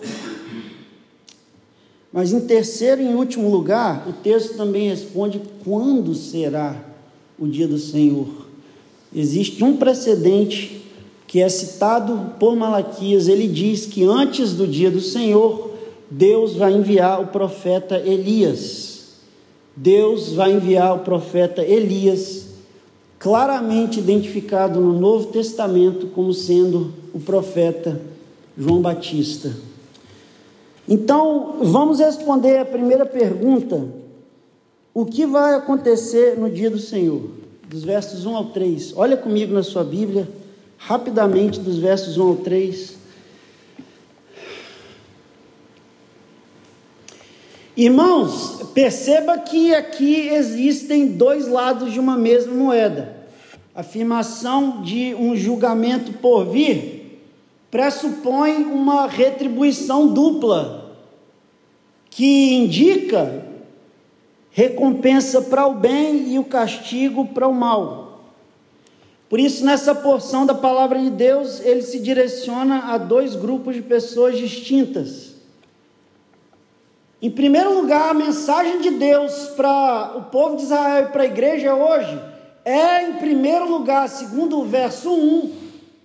Mas 2.12 2.34
em 2.34 2.42
terceiro 2.42 3.02
e 3.02 3.16
último 3.16 3.50
lugar, 3.50 4.10
o 4.10 4.12
texto 4.12 4.58
também 4.58 4.90
responde 4.90 5.42
quando 5.64 6.14
será 6.16 6.76
o 7.40 7.48
dia 7.48 7.68
do 7.68 7.80
Senhor. 7.80 8.28
Existe 9.16 9.64
um 9.64 9.78
precedente 9.78 10.82
que 11.26 11.40
é 11.40 11.48
citado 11.48 12.34
por 12.38 12.58
Malaquias, 12.58 13.30
ele 13.30 13.48
diz 13.48 13.86
que 13.86 14.04
antes 14.04 14.52
do 14.52 14.68
dia 14.68 14.92
do 14.92 15.00
Senhor, 15.00 15.72
Deus 16.12 16.56
vai 16.56 16.74
enviar 16.74 17.22
o 17.22 17.28
profeta 17.28 17.98
Elias. 18.00 18.89
Deus 19.82 20.34
vai 20.34 20.52
enviar 20.52 20.94
o 20.94 21.00
profeta 21.00 21.64
Elias, 21.64 22.48
claramente 23.18 24.00
identificado 24.00 24.82
no 24.82 25.00
Novo 25.00 25.28
Testamento 25.28 26.08
como 26.08 26.34
sendo 26.34 26.94
o 27.14 27.20
profeta 27.22 28.02
João 28.58 28.82
Batista. 28.82 29.56
Então, 30.86 31.60
vamos 31.62 32.00
responder 32.00 32.58
a 32.58 32.66
primeira 32.66 33.06
pergunta: 33.06 33.88
o 34.94 35.06
que 35.06 35.26
vai 35.26 35.56
acontecer 35.56 36.38
no 36.38 36.50
dia 36.50 36.70
do 36.70 36.80
Senhor? 36.80 37.30
Dos 37.66 37.86
versos 37.86 38.26
1 38.26 38.36
ao 38.36 38.46
3. 38.48 38.94
Olha 38.98 39.16
comigo 39.16 39.54
na 39.54 39.64
sua 39.64 39.86
Bíblia, 39.86 40.28
rapidamente, 40.78 41.58
dos 41.58 41.78
versos 41.78 42.18
1 42.18 42.28
ao 42.28 42.36
3. 42.36 42.99
Irmãos, 47.80 48.60
perceba 48.74 49.38
que 49.38 49.74
aqui 49.74 50.28
existem 50.28 51.08
dois 51.08 51.48
lados 51.48 51.94
de 51.94 51.98
uma 51.98 52.18
mesma 52.18 52.54
moeda. 52.54 53.16
A 53.74 53.80
afirmação 53.80 54.82
de 54.82 55.16
um 55.16 55.34
julgamento 55.34 56.12
por 56.12 56.44
vir 56.44 57.22
pressupõe 57.72 58.66
uma 58.66 59.08
retribuição 59.08 60.10
dupla 60.10 60.94
que 62.10 62.54
indica 62.56 63.46
recompensa 64.52 65.44
para 65.44 65.66
o 65.66 65.76
bem 65.76 66.34
e 66.34 66.38
o 66.38 66.44
castigo 66.44 67.28
para 67.28 67.48
o 67.48 67.56
mal. 67.56 68.26
Por 69.30 69.40
isso, 69.40 69.64
nessa 69.64 69.96
porção 69.96 70.46
da 70.46 70.54
palavra 70.54 71.00
de 71.00 71.12
Deus, 71.12 71.62
ele 71.62 71.84
se 71.84 72.02
direciona 72.02 72.88
a 72.94 72.98
dois 72.98 73.38
grupos 73.38 73.74
de 73.74 73.82
pessoas 73.82 74.38
distintas. 74.38 75.39
Em 77.22 77.30
primeiro 77.30 77.74
lugar, 77.74 78.12
a 78.12 78.14
mensagem 78.14 78.80
de 78.80 78.92
Deus 78.92 79.50
para 79.56 80.14
o 80.16 80.24
povo 80.26 80.56
de 80.56 80.64
Israel 80.64 81.06
e 81.06 81.12
para 81.12 81.24
a 81.24 81.28
igreja 81.28 81.76
hoje 81.76 82.22
é, 82.64 83.04
em 83.04 83.14
primeiro 83.14 83.70
lugar, 83.70 84.08
segundo 84.08 84.60
o 84.60 84.66
verso 84.66 85.12
1, 85.12 85.54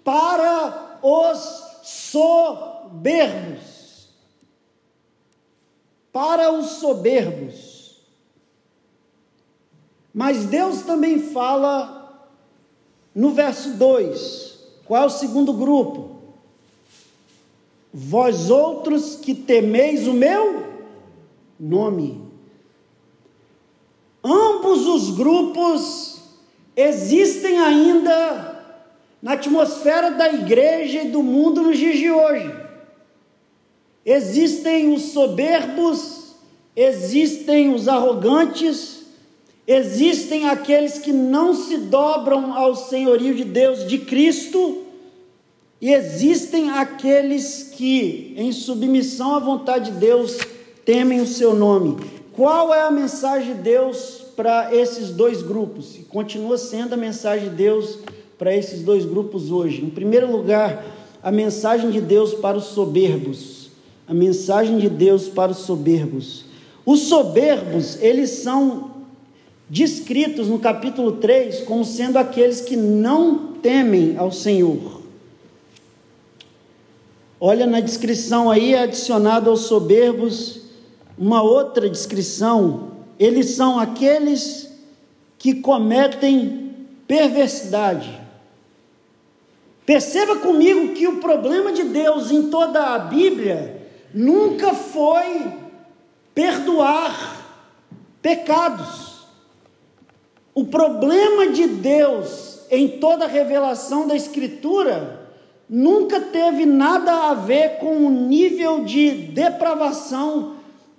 para 0.02 0.98
os 1.02 1.62
soberbos 1.82 3.74
para 6.14 6.52
os 6.52 6.66
soberbos. 6.74 7.96
Mas 10.14 10.44
Deus 10.44 10.82
também 10.82 11.18
fala 11.18 12.30
no 13.12 13.30
verso 13.30 13.70
2: 13.70 14.58
qual 14.84 15.02
é 15.02 15.06
o 15.06 15.10
segundo 15.10 15.52
grupo? 15.52 16.14
Vós 17.92 18.48
outros 18.48 19.16
que 19.16 19.34
temeis 19.34 20.06
o 20.06 20.12
meu 20.12 20.73
nome. 21.68 22.20
Ambos 24.22 24.86
os 24.86 25.10
grupos 25.16 26.22
existem 26.76 27.60
ainda 27.60 28.62
na 29.22 29.32
atmosfera 29.32 30.10
da 30.10 30.32
igreja 30.32 31.02
e 31.02 31.10
do 31.10 31.22
mundo 31.22 31.62
nos 31.62 31.78
dias 31.78 31.98
de 31.98 32.10
hoje. 32.10 32.54
Existem 34.04 34.92
os 34.92 35.02
soberbos, 35.12 36.34
existem 36.76 37.74
os 37.74 37.88
arrogantes, 37.88 39.04
Existem 39.66 40.46
aqueles 40.46 40.98
que 40.98 41.10
não 41.10 41.54
se 41.54 41.78
dobram 41.78 42.52
ao 42.52 42.74
senhorio 42.74 43.34
de 43.34 43.44
Deus, 43.44 43.86
de 43.88 43.98
Cristo, 43.98 44.82
e 45.80 45.90
existem 45.90 46.70
aqueles 46.70 47.70
que, 47.74 48.34
em 48.36 48.52
submissão 48.52 49.34
à 49.34 49.38
vontade 49.38 49.90
de 49.90 49.98
Deus, 49.98 50.36
temem 50.84 51.20
o 51.20 51.26
seu 51.26 51.54
nome. 51.54 51.96
Qual 52.32 52.74
é 52.74 52.82
a 52.82 52.90
mensagem 52.90 53.54
de 53.54 53.62
Deus 53.62 54.22
para 54.36 54.74
esses 54.74 55.10
dois 55.10 55.42
grupos? 55.42 55.96
E 55.96 56.00
continua 56.00 56.58
sendo 56.58 56.94
a 56.94 56.96
mensagem 56.96 57.48
de 57.48 57.54
Deus 57.54 58.00
para 58.38 58.54
esses 58.54 58.82
dois 58.82 59.04
grupos 59.04 59.50
hoje. 59.50 59.82
Em 59.82 59.90
primeiro 59.90 60.30
lugar, 60.30 60.84
a 61.22 61.30
mensagem 61.30 61.90
de 61.90 62.00
Deus 62.00 62.34
para 62.34 62.56
os 62.56 62.64
soberbos. 62.64 63.70
A 64.06 64.12
mensagem 64.12 64.78
de 64.78 64.88
Deus 64.88 65.28
para 65.28 65.52
os 65.52 65.58
soberbos. 65.58 66.44
Os 66.84 67.00
soberbos, 67.02 67.96
eles 68.02 68.30
são 68.30 68.90
descritos 69.70 70.48
no 70.48 70.58
capítulo 70.58 71.12
3 71.12 71.60
como 71.60 71.84
sendo 71.84 72.18
aqueles 72.18 72.60
que 72.60 72.76
não 72.76 73.54
temem 73.62 74.16
ao 74.18 74.30
Senhor. 74.30 75.00
Olha 77.40 77.66
na 77.66 77.80
descrição 77.80 78.50
aí, 78.50 78.74
adicionado 78.74 79.50
aos 79.50 79.62
soberbos, 79.62 80.63
uma 81.16 81.42
outra 81.42 81.88
descrição. 81.88 82.92
Eles 83.18 83.50
são 83.50 83.78
aqueles 83.78 84.70
que 85.38 85.54
cometem 85.54 86.74
perversidade. 87.06 88.20
Perceba 89.86 90.36
comigo 90.36 90.94
que 90.94 91.06
o 91.06 91.18
problema 91.20 91.72
de 91.72 91.84
Deus 91.84 92.30
em 92.30 92.48
toda 92.48 92.94
a 92.94 92.98
Bíblia 92.98 93.88
nunca 94.14 94.72
foi 94.72 95.52
perdoar 96.34 97.44
pecados. 98.22 99.26
O 100.54 100.64
problema 100.64 101.48
de 101.48 101.66
Deus 101.66 102.60
em 102.70 102.88
toda 102.88 103.26
a 103.26 103.28
revelação 103.28 104.06
da 104.08 104.16
Escritura 104.16 105.28
nunca 105.68 106.20
teve 106.20 106.64
nada 106.64 107.30
a 107.30 107.34
ver 107.34 107.78
com 107.78 108.06
o 108.06 108.10
nível 108.10 108.84
de 108.84 109.10
depravação 109.10 110.53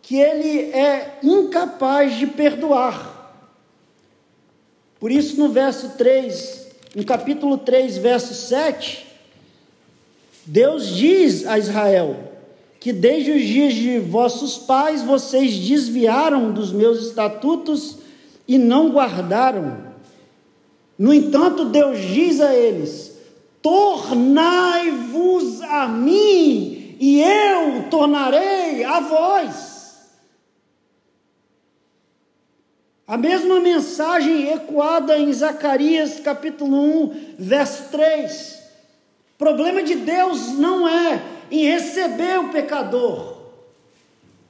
que 0.05 0.17
ele 0.17 0.71
é 0.71 1.17
incapaz 1.23 2.15
de 2.15 2.27
perdoar. 2.27 3.33
Por 4.99 5.11
isso, 5.11 5.35
no 5.39 5.49
verso 5.49 5.93
3, 5.97 6.67
no 6.93 7.03
capítulo 7.03 7.57
3, 7.57 7.97
verso 7.97 8.35
7, 8.35 9.03
Deus 10.45 10.95
diz 10.95 11.47
a 11.47 11.57
Israel 11.57 12.17
que 12.79 12.93
desde 12.93 13.31
os 13.31 13.41
dias 13.41 13.73
de 13.73 13.97
vossos 13.97 14.59
pais 14.59 15.01
vocês 15.01 15.57
desviaram 15.57 16.51
dos 16.51 16.71
meus 16.71 17.07
estatutos 17.07 17.97
e 18.47 18.59
não 18.59 18.91
guardaram. 18.91 19.95
No 20.99 21.11
entanto, 21.11 21.65
Deus 21.65 21.99
diz 21.99 22.39
a 22.39 22.53
eles: 22.53 23.17
Tornai-vos 23.59 24.21
a 25.63 25.87
mim, 25.87 26.95
e 26.99 27.23
eu 27.23 27.89
tornarei 27.89 28.83
a 28.83 28.99
vós. 28.99 29.74
A 33.07 33.17
mesma 33.17 33.59
mensagem 33.59 34.51
ecoada 34.51 35.15
em 35.15 35.31
Zacarias 35.31 36.19
capítulo 36.19 36.75
1, 36.75 37.35
verso 37.37 37.89
3. 37.91 38.55
O 39.35 39.37
problema 39.37 39.83
de 39.83 39.93
Deus 39.93 40.53
não 40.53 40.87
é 40.87 41.21
em 41.51 41.65
receber 41.65 42.39
o 42.39 42.49
pecador. 42.49 43.35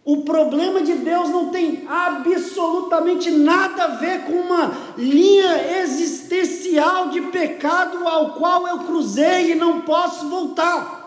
O 0.06 0.22
problema 0.22 0.82
de 0.82 0.94
Deus 0.94 1.30
não 1.30 1.50
tem 1.50 1.86
absolutamente 1.86 3.30
nada 3.30 3.84
a 3.84 3.96
ver 3.96 4.24
com 4.24 4.34
uma 4.34 4.72
linha 4.98 5.82
existencial 5.82 7.10
de 7.10 7.20
pecado 7.24 8.08
ao 8.08 8.36
qual 8.36 8.66
eu 8.68 8.80
cruzei 8.86 9.52
e 9.52 9.56
não 9.56 9.82
posso 9.82 10.30
voltar. 10.30 11.04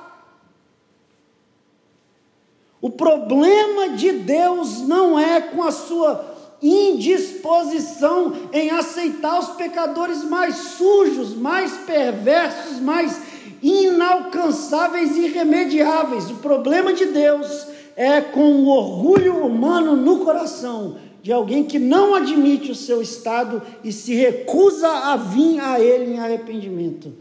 O 2.78 2.90
problema 2.90 3.88
de 3.90 4.12
Deus 4.12 4.82
não 4.82 5.18
é 5.18 5.40
com 5.40 5.62
a 5.62 5.72
sua 5.72 6.27
indisposição 6.62 8.32
em 8.52 8.70
aceitar 8.70 9.38
os 9.38 9.50
pecadores 9.50 10.24
mais 10.24 10.56
sujos, 10.56 11.34
mais 11.34 11.72
perversos, 11.78 12.80
mais 12.80 13.20
inalcançáveis 13.62 15.16
e 15.16 15.26
irremediáveis. 15.26 16.30
O 16.30 16.36
problema 16.36 16.92
de 16.92 17.06
Deus 17.06 17.66
é 17.96 18.20
com 18.20 18.62
o 18.62 18.68
orgulho 18.68 19.44
humano 19.44 19.96
no 19.96 20.24
coração 20.24 20.96
de 21.22 21.32
alguém 21.32 21.64
que 21.64 21.78
não 21.78 22.14
admite 22.14 22.70
o 22.70 22.74
seu 22.74 23.02
estado 23.02 23.60
e 23.82 23.92
se 23.92 24.14
recusa 24.14 24.88
a 24.88 25.16
vir 25.16 25.60
a 25.60 25.80
Ele 25.80 26.12
em 26.12 26.18
arrependimento. 26.18 27.12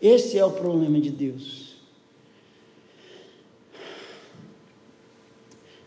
Esse 0.00 0.38
é 0.38 0.44
o 0.44 0.50
problema 0.50 1.00
de 1.00 1.10
Deus. 1.10 1.61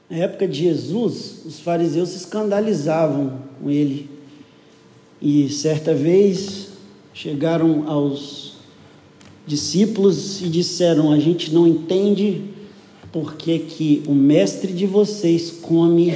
Na 0.09 0.17
época 0.17 0.47
de 0.47 0.59
Jesus, 0.59 1.41
os 1.45 1.59
fariseus 1.59 2.09
se 2.09 2.17
escandalizavam 2.17 3.39
com 3.59 3.69
ele. 3.69 4.09
E 5.21 5.49
certa 5.49 5.93
vez 5.93 6.67
chegaram 7.13 7.89
aos 7.89 8.53
discípulos 9.47 10.41
e 10.41 10.49
disseram: 10.49 11.11
A 11.11 11.19
gente 11.19 11.53
não 11.53 11.67
entende 11.67 12.43
porque 13.11 13.59
que 13.59 14.03
o 14.07 14.13
mestre 14.13 14.73
de 14.73 14.85
vocês 14.85 15.49
come 15.49 16.13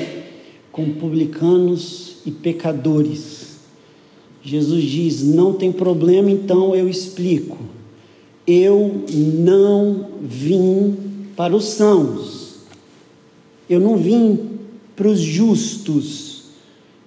com 0.71 0.93
publicanos 0.93 2.17
e 2.25 2.31
pecadores. 2.31 3.59
Jesus 4.43 4.83
diz: 4.83 5.23
não 5.23 5.53
tem 5.53 5.71
problema, 5.71 6.29
então 6.29 6.75
eu 6.75 6.89
explico. 6.89 7.57
Eu 8.45 9.05
não 9.15 10.09
vim 10.21 10.95
para 11.35 11.55
os 11.55 11.65
sãos, 11.65 12.48
eu 13.69 13.79
não 13.79 13.95
vim 13.95 14.57
para 14.95 15.07
os 15.07 15.19
justos, 15.19 16.45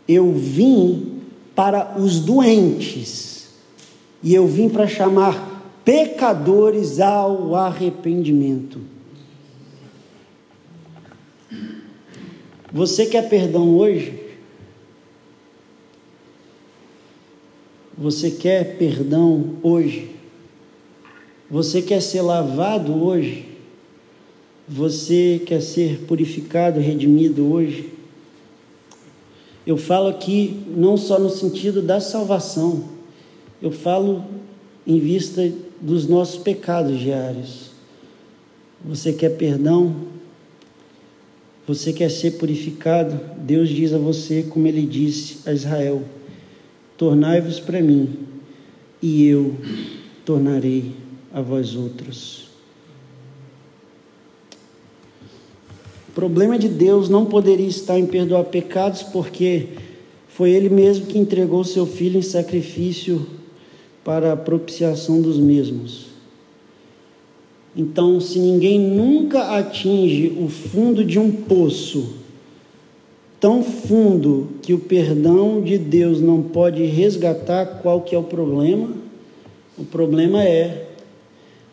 eu 0.07 0.33
vim 0.33 1.21
para 1.55 1.99
os 2.01 2.21
doentes, 2.21 3.49
e 4.23 4.33
eu 4.33 4.47
vim 4.47 4.69
para 4.69 4.87
chamar 4.87 5.81
pecadores 5.85 7.01
ao 7.01 7.57
arrependimento. 7.57 8.81
Você 12.73 13.05
quer 13.07 13.29
perdão 13.29 13.77
hoje? 13.77 14.23
Você 17.99 18.31
quer 18.31 18.79
perdão 18.79 19.57
hoje? 19.63 20.11
Você 21.51 21.83
quer 21.83 22.01
ser 22.01 22.23
lavado 22.23 23.05
hoje? 23.05 23.52
Você 24.69 25.43
quer 25.45 25.61
ser 25.61 26.01
purificado, 26.07 26.79
redimido 26.79 27.53
hoje? 27.53 27.93
Eu 29.67 29.77
falo 29.77 30.09
aqui 30.09 30.61
não 30.77 30.97
só 30.97 31.19
no 31.19 31.31
sentido 31.31 31.83
da 31.83 32.01
salvação, 32.01 32.85
eu 33.61 33.71
falo 33.71 34.25
em 34.87 34.99
vista 34.99 35.53
dos 35.81 36.07
nossos 36.09 36.41
pecados 36.43 36.99
diários. 36.99 37.71
Você 38.85 39.13
quer 39.13 39.37
perdão? 39.37 39.95
Você 41.67 41.93
quer 41.93 42.11
ser 42.11 42.33
purificado? 42.33 43.21
Deus 43.39 43.69
diz 43.69 43.93
a 43.93 43.99
você, 43.99 44.43
como 44.43 44.67
ele 44.67 44.85
disse 44.85 45.49
a 45.49 45.53
Israel: 45.53 46.03
Tornai-vos 46.97 47.61
para 47.61 47.81
mim, 47.81 48.19
e 49.01 49.27
eu 49.27 49.57
tornarei 50.25 50.93
a 51.33 51.41
vós 51.41 51.77
outros. 51.77 52.42
O 56.13 56.15
problema 56.15 56.59
de 56.59 56.69
Deus 56.69 57.09
não 57.09 57.25
poderia 57.25 57.67
estar 57.67 57.99
em 57.99 58.05
perdoar 58.05 58.45
pecados, 58.45 59.03
porque 59.03 59.69
foi 60.29 60.51
Ele 60.51 60.69
mesmo 60.69 61.07
que 61.07 61.19
entregou 61.19 61.65
seu 61.65 61.87
Filho 61.87 62.19
em 62.19 62.23
sacrifício 62.23 63.27
para 64.05 64.35
a 64.35 64.37
propiciação 64.37 65.23
dos 65.23 65.39
mesmos. 65.39 66.09
Então, 67.75 68.21
se 68.21 68.39
ninguém 68.39 68.79
nunca 68.79 69.57
atinge 69.57 70.37
o 70.39 70.51
fundo 70.51 71.03
de 71.03 71.19
um 71.19 71.33
poço, 71.33 72.17
tão 73.41 73.63
fundo 73.63 74.49
que 74.61 74.75
o 74.75 74.79
perdão 74.79 75.63
de 75.63 75.79
Deus 75.79 76.21
não 76.21 76.43
pode 76.43 76.85
resgatar, 76.85 77.81
qual 77.81 78.03
que 78.03 78.15
é 78.15 78.19
o 78.19 78.23
problema? 78.23 78.91
O 79.79 79.85
problema 79.87 80.45
é 80.45 80.89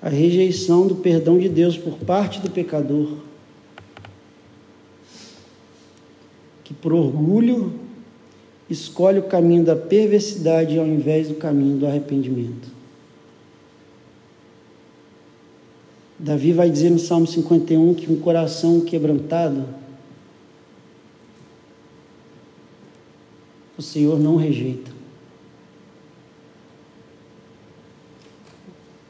a 0.01 0.07
rejeição 0.07 0.87
do 0.87 0.95
perdão 0.95 1.37
de 1.37 1.49
Deus 1.49 1.77
por 1.77 1.95
parte 1.97 2.39
do 2.39 2.49
pecador. 2.49 3.27
Que 6.69 6.73
por 6.75 6.93
orgulho 6.93 7.73
escolhe 8.69 9.17
o 9.17 9.23
caminho 9.23 9.65
da 9.65 9.75
perversidade 9.75 10.77
ao 10.77 10.85
invés 10.85 11.27
do 11.27 11.33
caminho 11.33 11.79
do 11.79 11.87
arrependimento. 11.87 12.69
Davi 16.19 16.53
vai 16.53 16.69
dizer 16.69 16.91
no 16.91 16.99
Salmo 16.99 17.25
51 17.25 17.95
que 17.95 18.11
um 18.11 18.19
coração 18.19 18.81
quebrantado 18.81 19.65
o 23.75 23.81
Senhor 23.81 24.19
não 24.19 24.35
rejeita. 24.35 24.91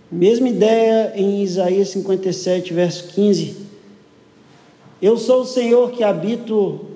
Mesma 0.10 0.48
ideia 0.48 1.12
em 1.14 1.44
Isaías 1.44 1.90
57, 1.90 2.74
verso 2.74 3.10
15. 3.10 3.68
Eu 5.02 5.18
sou 5.18 5.42
o 5.42 5.46
Senhor 5.46 5.92
que 5.92 6.06
habito 6.06 6.89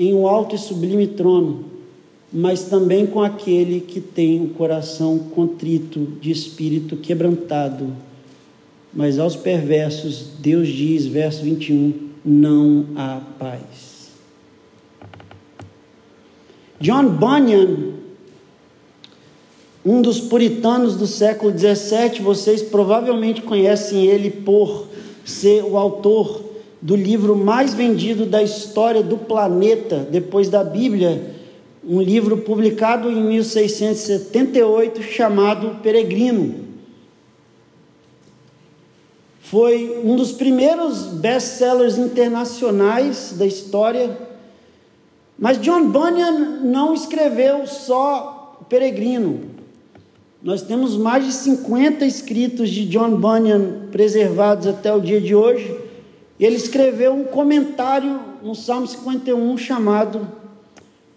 em 0.00 0.14
um 0.14 0.26
alto 0.26 0.54
e 0.54 0.58
sublime 0.58 1.06
trono, 1.06 1.66
mas 2.32 2.62
também 2.62 3.06
com 3.06 3.20
aquele 3.20 3.82
que 3.82 4.00
tem 4.00 4.42
o 4.42 4.48
coração 4.48 5.18
contrito, 5.18 6.14
de 6.22 6.30
espírito 6.30 6.96
quebrantado. 6.96 7.88
Mas 8.94 9.18
aos 9.18 9.36
perversos, 9.36 10.28
Deus 10.38 10.68
diz, 10.68 11.04
verso 11.04 11.42
21, 11.42 11.92
não 12.24 12.86
há 12.96 13.20
paz. 13.38 14.08
John 16.80 17.06
Bunyan, 17.08 17.92
um 19.84 20.00
dos 20.00 20.18
puritanos 20.18 20.96
do 20.96 21.06
século 21.06 21.52
17, 21.52 22.22
vocês 22.22 22.62
provavelmente 22.62 23.42
conhecem 23.42 24.06
ele 24.06 24.30
por 24.30 24.86
ser 25.26 25.62
o 25.62 25.76
autor 25.76 26.49
do 26.80 26.96
livro 26.96 27.36
mais 27.36 27.74
vendido 27.74 28.24
da 28.24 28.42
história 28.42 29.02
do 29.02 29.18
planeta, 29.18 30.06
depois 30.10 30.48
da 30.48 30.64
Bíblia, 30.64 31.34
um 31.84 32.00
livro 32.00 32.38
publicado 32.38 33.10
em 33.10 33.22
1678 33.22 35.02
chamado 35.02 35.80
Peregrino. 35.82 36.70
Foi 39.40 40.00
um 40.04 40.14
dos 40.14 40.30
primeiros 40.30 41.06
best-sellers 41.06 41.98
internacionais 41.98 43.34
da 43.36 43.44
história. 43.44 44.16
Mas 45.36 45.60
John 45.60 45.88
Bunyan 45.88 46.60
não 46.62 46.94
escreveu 46.94 47.66
só 47.66 48.58
Peregrino. 48.68 49.40
Nós 50.42 50.62
temos 50.62 50.96
mais 50.96 51.26
de 51.26 51.32
50 51.32 52.06
escritos 52.06 52.70
de 52.70 52.86
John 52.86 53.16
Bunyan 53.16 53.88
preservados 53.90 54.66
até 54.66 54.94
o 54.94 55.00
dia 55.00 55.20
de 55.20 55.34
hoje. 55.34 55.89
Ele 56.40 56.56
escreveu 56.56 57.12
um 57.12 57.24
comentário 57.24 58.18
no 58.42 58.54
Salmo 58.54 58.86
51 58.86 59.58
chamado 59.58 60.26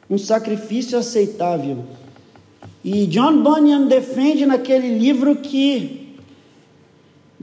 Um 0.10 0.18
Sacrifício 0.18 0.98
Aceitável. 0.98 1.86
E 2.84 3.08
John 3.08 3.42
Bunyan 3.42 3.88
defende 3.88 4.46
naquele 4.46 5.00
livro 5.00 5.38
que 5.38 6.04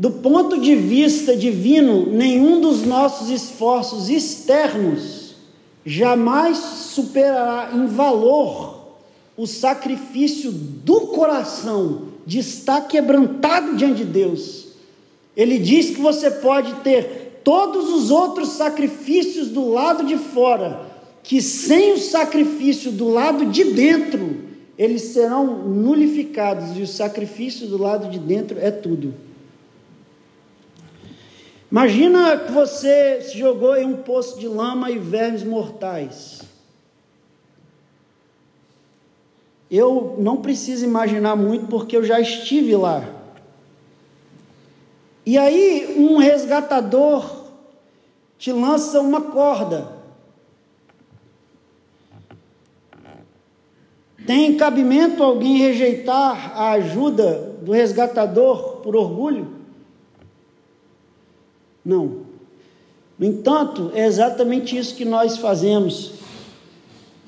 do 0.00 0.10
ponto 0.10 0.58
de 0.58 0.74
vista 0.74 1.36
divino, 1.36 2.06
nenhum 2.06 2.58
dos 2.58 2.86
nossos 2.86 3.28
esforços 3.28 4.08
externos 4.08 5.34
jamais 5.84 6.56
superará 6.56 7.70
em 7.74 7.86
valor 7.86 8.96
o 9.36 9.46
sacrifício 9.46 10.50
do 10.52 11.08
coração 11.08 12.08
de 12.26 12.38
estar 12.38 12.80
quebrantado 12.82 13.76
diante 13.76 13.98
de 13.98 14.04
Deus. 14.04 14.68
Ele 15.36 15.58
diz 15.58 15.90
que 15.90 16.00
você 16.00 16.30
pode 16.30 16.72
ter 16.76 17.19
todos 17.44 17.88
os 17.90 18.10
outros 18.10 18.50
sacrifícios 18.50 19.48
do 19.48 19.68
lado 19.70 20.04
de 20.04 20.16
fora, 20.16 20.80
que 21.22 21.40
sem 21.40 21.92
o 21.92 21.98
sacrifício 21.98 22.90
do 22.90 23.08
lado 23.08 23.46
de 23.46 23.64
dentro, 23.64 24.44
eles 24.76 25.02
serão 25.02 25.68
nulificados, 25.68 26.76
e 26.76 26.82
o 26.82 26.86
sacrifício 26.86 27.66
do 27.66 27.76
lado 27.76 28.08
de 28.08 28.18
dentro 28.18 28.58
é 28.58 28.70
tudo. 28.70 29.14
Imagina 31.70 32.36
que 32.36 32.50
você 32.50 33.20
se 33.20 33.38
jogou 33.38 33.76
em 33.76 33.86
um 33.86 33.98
poço 33.98 34.40
de 34.40 34.48
lama 34.48 34.90
e 34.90 34.98
vermes 34.98 35.44
mortais. 35.44 36.40
Eu 39.70 40.16
não 40.18 40.38
preciso 40.38 40.84
imaginar 40.84 41.36
muito 41.36 41.66
porque 41.66 41.96
eu 41.96 42.02
já 42.02 42.18
estive 42.18 42.74
lá. 42.74 43.19
E 45.30 45.38
aí 45.38 45.94
um 45.96 46.16
resgatador 46.16 47.24
te 48.36 48.50
lança 48.50 49.00
uma 49.00 49.20
corda. 49.20 49.86
Tem 54.26 54.56
cabimento 54.56 55.22
alguém 55.22 55.58
rejeitar 55.58 56.58
a 56.60 56.72
ajuda 56.72 57.54
do 57.62 57.70
resgatador 57.70 58.78
por 58.82 58.96
orgulho? 58.96 59.46
Não. 61.84 62.22
No 63.16 63.24
entanto, 63.24 63.92
é 63.94 64.06
exatamente 64.06 64.76
isso 64.76 64.96
que 64.96 65.04
nós 65.04 65.36
fazemos. 65.36 66.10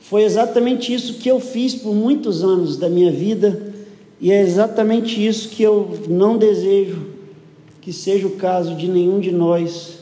Foi 0.01 0.25
exatamente 0.25 0.93
isso 0.93 1.21
que 1.21 1.29
eu 1.29 1.39
fiz 1.39 1.77
por 1.77 1.95
muitos 1.95 2.43
anos 2.43 2.77
da 2.77 2.89
minha 2.89 3.13
vida, 3.13 3.73
e 4.21 4.33
é 4.33 4.41
exatamente 4.41 5.25
isso 5.25 5.51
que 5.51 5.63
eu 5.63 6.01
não 6.09 6.37
desejo 6.37 7.12
que 7.83 7.93
seja 7.93 8.29
o 8.29 8.37
caso 8.37 8.77
de 8.77 8.89
nenhum 8.89 9.21
de 9.21 9.33
nós. 9.33 9.99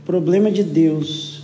O 0.00 0.06
problema 0.06 0.50
de 0.50 0.62
Deus 0.62 1.42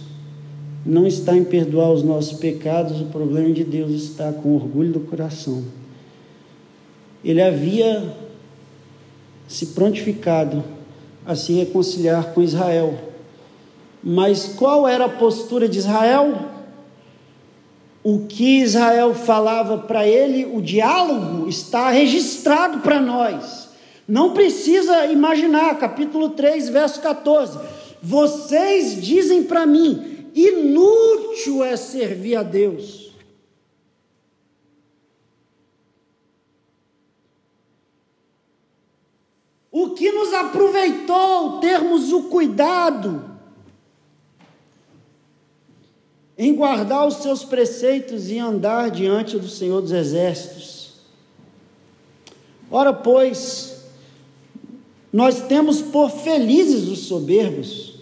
não 0.86 1.06
está 1.06 1.36
em 1.36 1.44
perdoar 1.44 1.92
os 1.92 2.02
nossos 2.02 2.38
pecados, 2.38 3.00
o 3.00 3.06
problema 3.06 3.52
de 3.52 3.64
Deus 3.64 3.90
está 3.90 4.32
com 4.32 4.54
orgulho 4.54 4.92
do 4.92 5.00
coração. 5.00 5.64
Ele 7.22 7.42
havia 7.42 8.14
se 9.48 9.66
prontificado 9.66 10.62
a 11.26 11.34
se 11.34 11.52
reconciliar 11.52 12.32
com 12.32 12.40
Israel. 12.40 12.96
Mas 14.02 14.54
qual 14.56 14.86
era 14.86 15.06
a 15.06 15.08
postura 15.08 15.68
de 15.68 15.78
Israel? 15.78 16.57
O 18.10 18.20
que 18.26 18.62
Israel 18.62 19.12
falava 19.12 19.76
para 19.76 20.08
ele, 20.08 20.46
o 20.46 20.62
diálogo 20.62 21.46
está 21.46 21.90
registrado 21.90 22.78
para 22.78 23.02
nós. 23.02 23.68
Não 24.08 24.32
precisa 24.32 25.04
imaginar, 25.08 25.78
capítulo 25.78 26.30
3, 26.30 26.70
verso 26.70 27.02
14. 27.02 27.58
Vocês 28.02 29.02
dizem 29.02 29.44
para 29.44 29.66
mim: 29.66 30.26
inútil 30.34 31.62
é 31.62 31.76
servir 31.76 32.36
a 32.36 32.42
Deus. 32.42 33.12
O 39.70 39.90
que 39.90 40.10
nos 40.10 40.32
aproveitou 40.32 41.60
termos 41.60 42.10
o 42.10 42.22
cuidado 42.30 43.37
em 46.38 46.54
guardar 46.54 47.04
os 47.04 47.16
seus 47.16 47.42
preceitos 47.42 48.30
e 48.30 48.38
andar 48.38 48.92
diante 48.92 49.36
do 49.36 49.48
Senhor 49.48 49.82
dos 49.82 49.90
Exércitos. 49.90 50.92
Ora, 52.70 52.92
pois, 52.92 53.82
nós 55.12 55.42
temos 55.48 55.82
por 55.82 56.10
felizes 56.10 56.86
os 56.86 57.00
soberbos, 57.00 57.94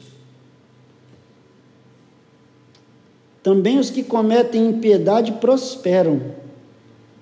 também 3.42 3.78
os 3.78 3.88
que 3.88 4.02
cometem 4.02 4.68
impiedade 4.68 5.32
prosperam. 5.32 6.34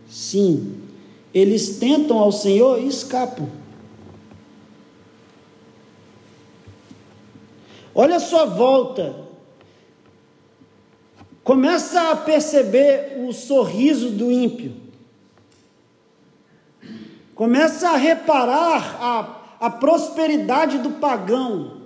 Sim, 0.08 0.74
eles 1.32 1.78
tentam 1.78 2.18
ao 2.18 2.32
Senhor 2.32 2.80
e 2.80 2.88
escapam. 2.88 3.48
Olha 7.94 8.16
a 8.16 8.20
sua 8.20 8.46
volta. 8.46 9.23
Começa 11.44 12.10
a 12.10 12.16
perceber 12.16 13.22
o 13.24 13.32
sorriso 13.32 14.10
do 14.10 14.32
ímpio. 14.32 14.74
Começa 17.34 17.90
a 17.90 17.96
reparar 17.96 18.98
a, 19.00 19.66
a 19.66 19.70
prosperidade 19.70 20.78
do 20.78 20.92
pagão. 20.92 21.82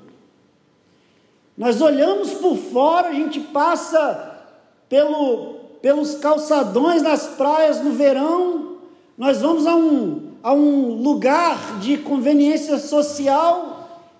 Nós 1.57 1.81
olhamos 1.81 2.35
por 2.35 2.57
fora, 2.57 3.09
a 3.09 3.15
gente 3.15 3.41
passa 3.41 4.47
pelo, 4.89 5.55
pelos 5.83 6.15
calçadões 6.15 7.03
das 7.03 7.27
praias 7.27 7.83
no 7.83 7.91
verão, 7.91 8.77
nós 9.17 9.41
vamos 9.41 9.67
a 9.67 9.75
um, 9.75 10.35
a 10.43 10.53
um 10.53 11.03
lugar 11.03 11.81
de 11.81 11.99
conveniência 11.99 12.79
social 12.79 13.79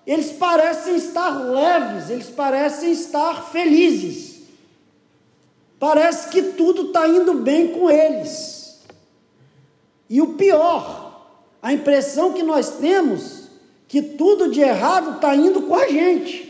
eles 0.09 0.31
parecem 0.31 0.95
estar 0.95 1.29
leves, 1.29 2.09
eles 2.09 2.31
parecem 2.31 2.91
estar 2.91 3.51
felizes. 3.51 4.28
Parece 5.79 6.29
que 6.29 6.41
tudo 6.41 6.87
está 6.87 7.07
indo 7.07 7.35
bem 7.35 7.69
com 7.69 7.89
eles. 7.89 8.79
E 10.09 10.21
o 10.21 10.33
pior, 10.33 11.39
a 11.61 11.71
impressão 11.71 12.33
que 12.33 12.43
nós 12.43 12.77
temos 12.77 13.47
que 13.87 14.01
tudo 14.01 14.51
de 14.51 14.59
errado 14.59 15.15
está 15.15 15.35
indo 15.35 15.63
com 15.63 15.75
a 15.75 15.87
gente. 15.87 16.49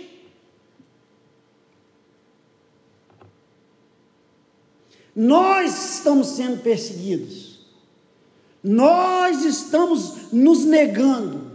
Nós 5.16 5.96
estamos 5.96 6.28
sendo 6.28 6.62
perseguidos. 6.62 7.60
Nós 8.64 9.46
estamos 9.46 10.32
nos 10.34 10.66
negando. 10.66 11.52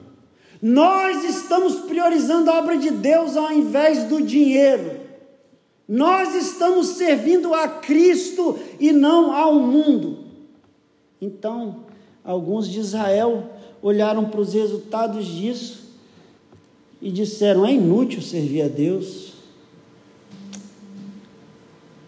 Nós 0.60 1.24
estamos 1.24 1.80
priorizando 1.80 2.50
a 2.50 2.58
obra 2.58 2.76
de 2.76 2.90
Deus 2.90 3.36
ao 3.36 3.52
invés 3.52 4.04
do 4.04 4.22
dinheiro. 4.22 5.03
Nós 5.88 6.34
estamos 6.34 6.88
servindo 6.88 7.52
a 7.52 7.68
Cristo 7.68 8.58
e 8.80 8.90
não 8.90 9.32
ao 9.32 9.54
mundo. 9.54 10.18
Então, 11.20 11.84
alguns 12.24 12.68
de 12.68 12.80
Israel 12.80 13.50
olharam 13.82 14.24
para 14.24 14.40
os 14.40 14.54
resultados 14.54 15.26
disso 15.26 15.84
e 17.02 17.10
disseram: 17.10 17.66
é 17.66 17.72
inútil 17.72 18.22
servir 18.22 18.62
a 18.62 18.68
Deus. 18.68 19.34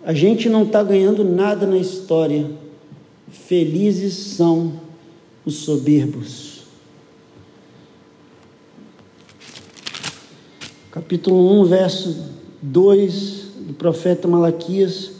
A 0.03 0.15
gente 0.15 0.49
não 0.49 0.63
está 0.63 0.83
ganhando 0.83 1.23
nada 1.23 1.67
na 1.67 1.77
história. 1.77 2.51
Felizes 3.29 4.15
são 4.15 4.81
os 5.45 5.57
soberbos. 5.57 6.63
Capítulo 10.91 11.61
1, 11.61 11.65
verso 11.67 12.25
2 12.63 13.46
do 13.67 13.75
profeta 13.75 14.29
Malaquias, 14.29 15.11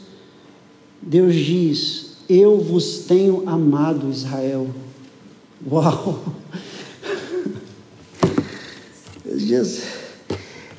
Deus 1.01 1.35
diz: 1.35 2.17
Eu 2.29 2.59
vos 2.61 2.99
tenho 2.99 3.47
amado, 3.47 4.09
Israel. 4.09 4.69
Uau! 5.69 6.23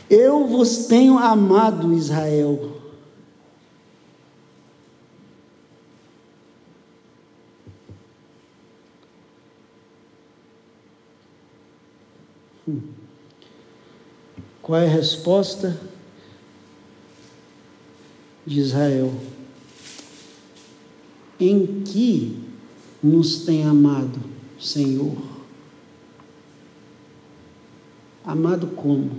Eu 0.08 0.46
vos 0.46 0.86
tenho 0.86 1.18
amado, 1.18 1.92
Israel. 1.92 2.76
Qual 14.62 14.80
é 14.80 14.86
a 14.86 14.90
resposta 14.90 15.78
de 18.48 18.60
Israel? 18.60 19.12
Em 21.38 21.82
que 21.84 22.36
nos 23.02 23.40
tem 23.44 23.64
amado, 23.64 24.18
Senhor? 24.58 25.16
Amado 28.24 28.68
como? 28.68 29.10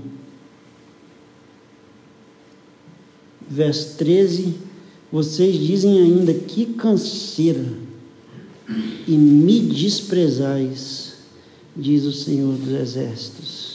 Verso 3.49 3.97
13: 3.97 4.55
Vocês 5.11 5.55
dizem 5.55 5.99
ainda 5.99 6.33
que 6.33 6.73
canseira 6.73 7.65
e 9.07 9.11
me 9.11 9.61
desprezais, 9.61 11.13
diz 11.75 12.03
o 12.03 12.11
Senhor 12.11 12.53
dos 12.55 12.73
Exércitos 12.73 13.69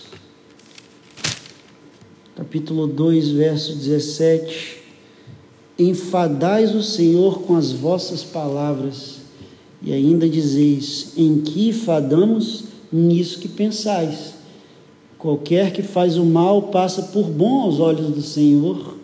capítulo 2.37 2.87
2, 2.87 3.31
verso 3.31 3.75
17: 3.75 4.84
Enfadais 5.79 6.75
o 6.75 6.83
Senhor 6.83 7.41
com 7.43 7.57
as 7.57 7.73
vossas 7.73 8.23
palavras, 8.23 9.17
e 9.83 9.93
ainda 9.93 10.29
dizeis: 10.29 11.13
Em 11.17 11.41
que 11.41 11.73
fadamos? 11.73 12.65
Nisso 12.93 13.41
que 13.41 13.49
pensais. 13.49 14.35
Qualquer 15.19 15.73
que 15.73 15.83
faz 15.83 16.17
o 16.17 16.25
mal 16.25 16.65
passa 16.65 17.03
por 17.03 17.25
bom 17.25 17.63
aos 17.63 17.81
olhos 17.81 18.11
do 18.11 18.23
Senhor, 18.23 18.97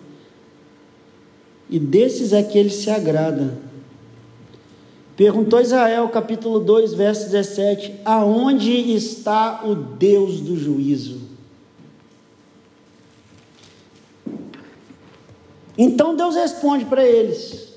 e 1.68 1.78
desses 1.78 2.32
é 2.32 2.42
que 2.42 2.56
ele 2.56 2.70
se 2.70 2.88
agrada. 2.88 3.58
Perguntou 5.16 5.60
Israel, 5.60 6.08
capítulo 6.08 6.60
2, 6.60 6.94
verso 6.94 7.30
17: 7.30 7.94
Aonde 8.04 8.70
está 8.94 9.62
o 9.66 9.74
Deus 9.74 10.40
do 10.40 10.56
juízo? 10.56 11.29
Então 15.82 16.14
Deus 16.14 16.36
responde 16.36 16.84
para 16.84 17.02
eles: 17.02 17.72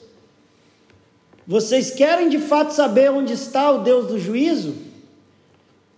Vocês 1.47 1.89
querem 1.89 2.27
de 2.27 2.37
fato 2.37 2.73
saber 2.73 3.09
onde 3.09 3.31
está 3.31 3.71
o 3.71 3.77
Deus 3.77 4.07
do 4.07 4.19
juízo? 4.19 4.75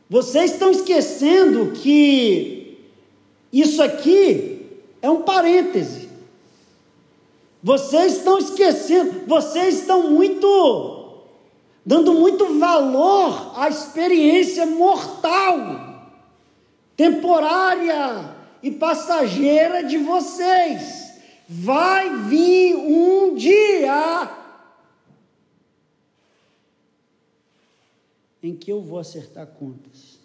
Vocês 0.08 0.52
estão 0.52 0.70
esquecendo 0.70 1.72
que 1.72 2.78
isso 3.52 3.82
aqui 3.82 4.68
é 5.02 5.10
um 5.10 5.24
parêntese. 5.24 6.08
Vocês 7.64 8.18
estão 8.18 8.38
esquecendo, 8.38 9.24
vocês 9.26 9.80
estão 9.80 10.12
muito 10.12 11.24
dando 11.84 12.14
muito 12.14 12.60
valor 12.60 13.54
à 13.56 13.68
experiência 13.68 14.68
mortal, 14.68 16.12
temporária 16.96 18.36
e 18.62 18.70
passageira 18.70 19.84
de 19.84 19.98
vocês. 19.98 21.05
Vai 21.48 22.28
vir 22.28 22.76
um 22.76 23.36
dia 23.36 24.32
em 28.42 28.56
que 28.56 28.72
eu 28.72 28.82
vou 28.82 28.98
acertar 28.98 29.46
contas. 29.48 30.18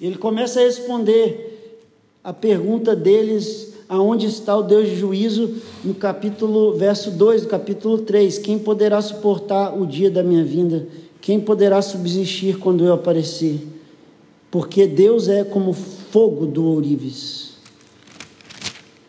Ele 0.00 0.16
começa 0.16 0.60
a 0.60 0.64
responder 0.64 1.82
a 2.22 2.32
pergunta 2.32 2.96
deles, 2.96 3.74
aonde 3.88 4.26
está 4.26 4.56
o 4.56 4.62
Deus 4.62 4.88
de 4.88 4.96
juízo, 4.96 5.62
no 5.84 5.94
capítulo, 5.94 6.74
verso 6.74 7.12
2 7.12 7.42
do 7.42 7.48
capítulo 7.48 7.98
3. 7.98 8.38
Quem 8.38 8.58
poderá 8.58 9.00
suportar 9.00 9.78
o 9.78 9.86
dia 9.86 10.10
da 10.10 10.22
minha 10.22 10.44
vinda? 10.44 10.86
Quem 11.20 11.40
poderá 11.40 11.80
subsistir 11.80 12.58
quando 12.58 12.84
eu 12.84 12.92
aparecer? 12.92 13.60
Porque 14.50 14.86
Deus 14.86 15.28
é 15.28 15.44
como 15.44 15.72
fogo 15.72 16.44
do 16.46 16.64
ourives 16.64 17.53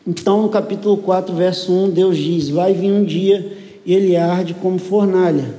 então, 0.07 0.43
no 0.43 0.49
capítulo 0.49 0.97
4, 0.97 1.33
verso 1.35 1.73
1, 1.73 1.89
Deus 1.89 2.17
diz: 2.17 2.49
Vai 2.49 2.73
vir 2.73 2.91
um 2.91 3.03
dia 3.03 3.57
e 3.83 3.93
ele 3.93 4.15
arde 4.15 4.53
como 4.53 4.77
fornalha. 4.77 5.55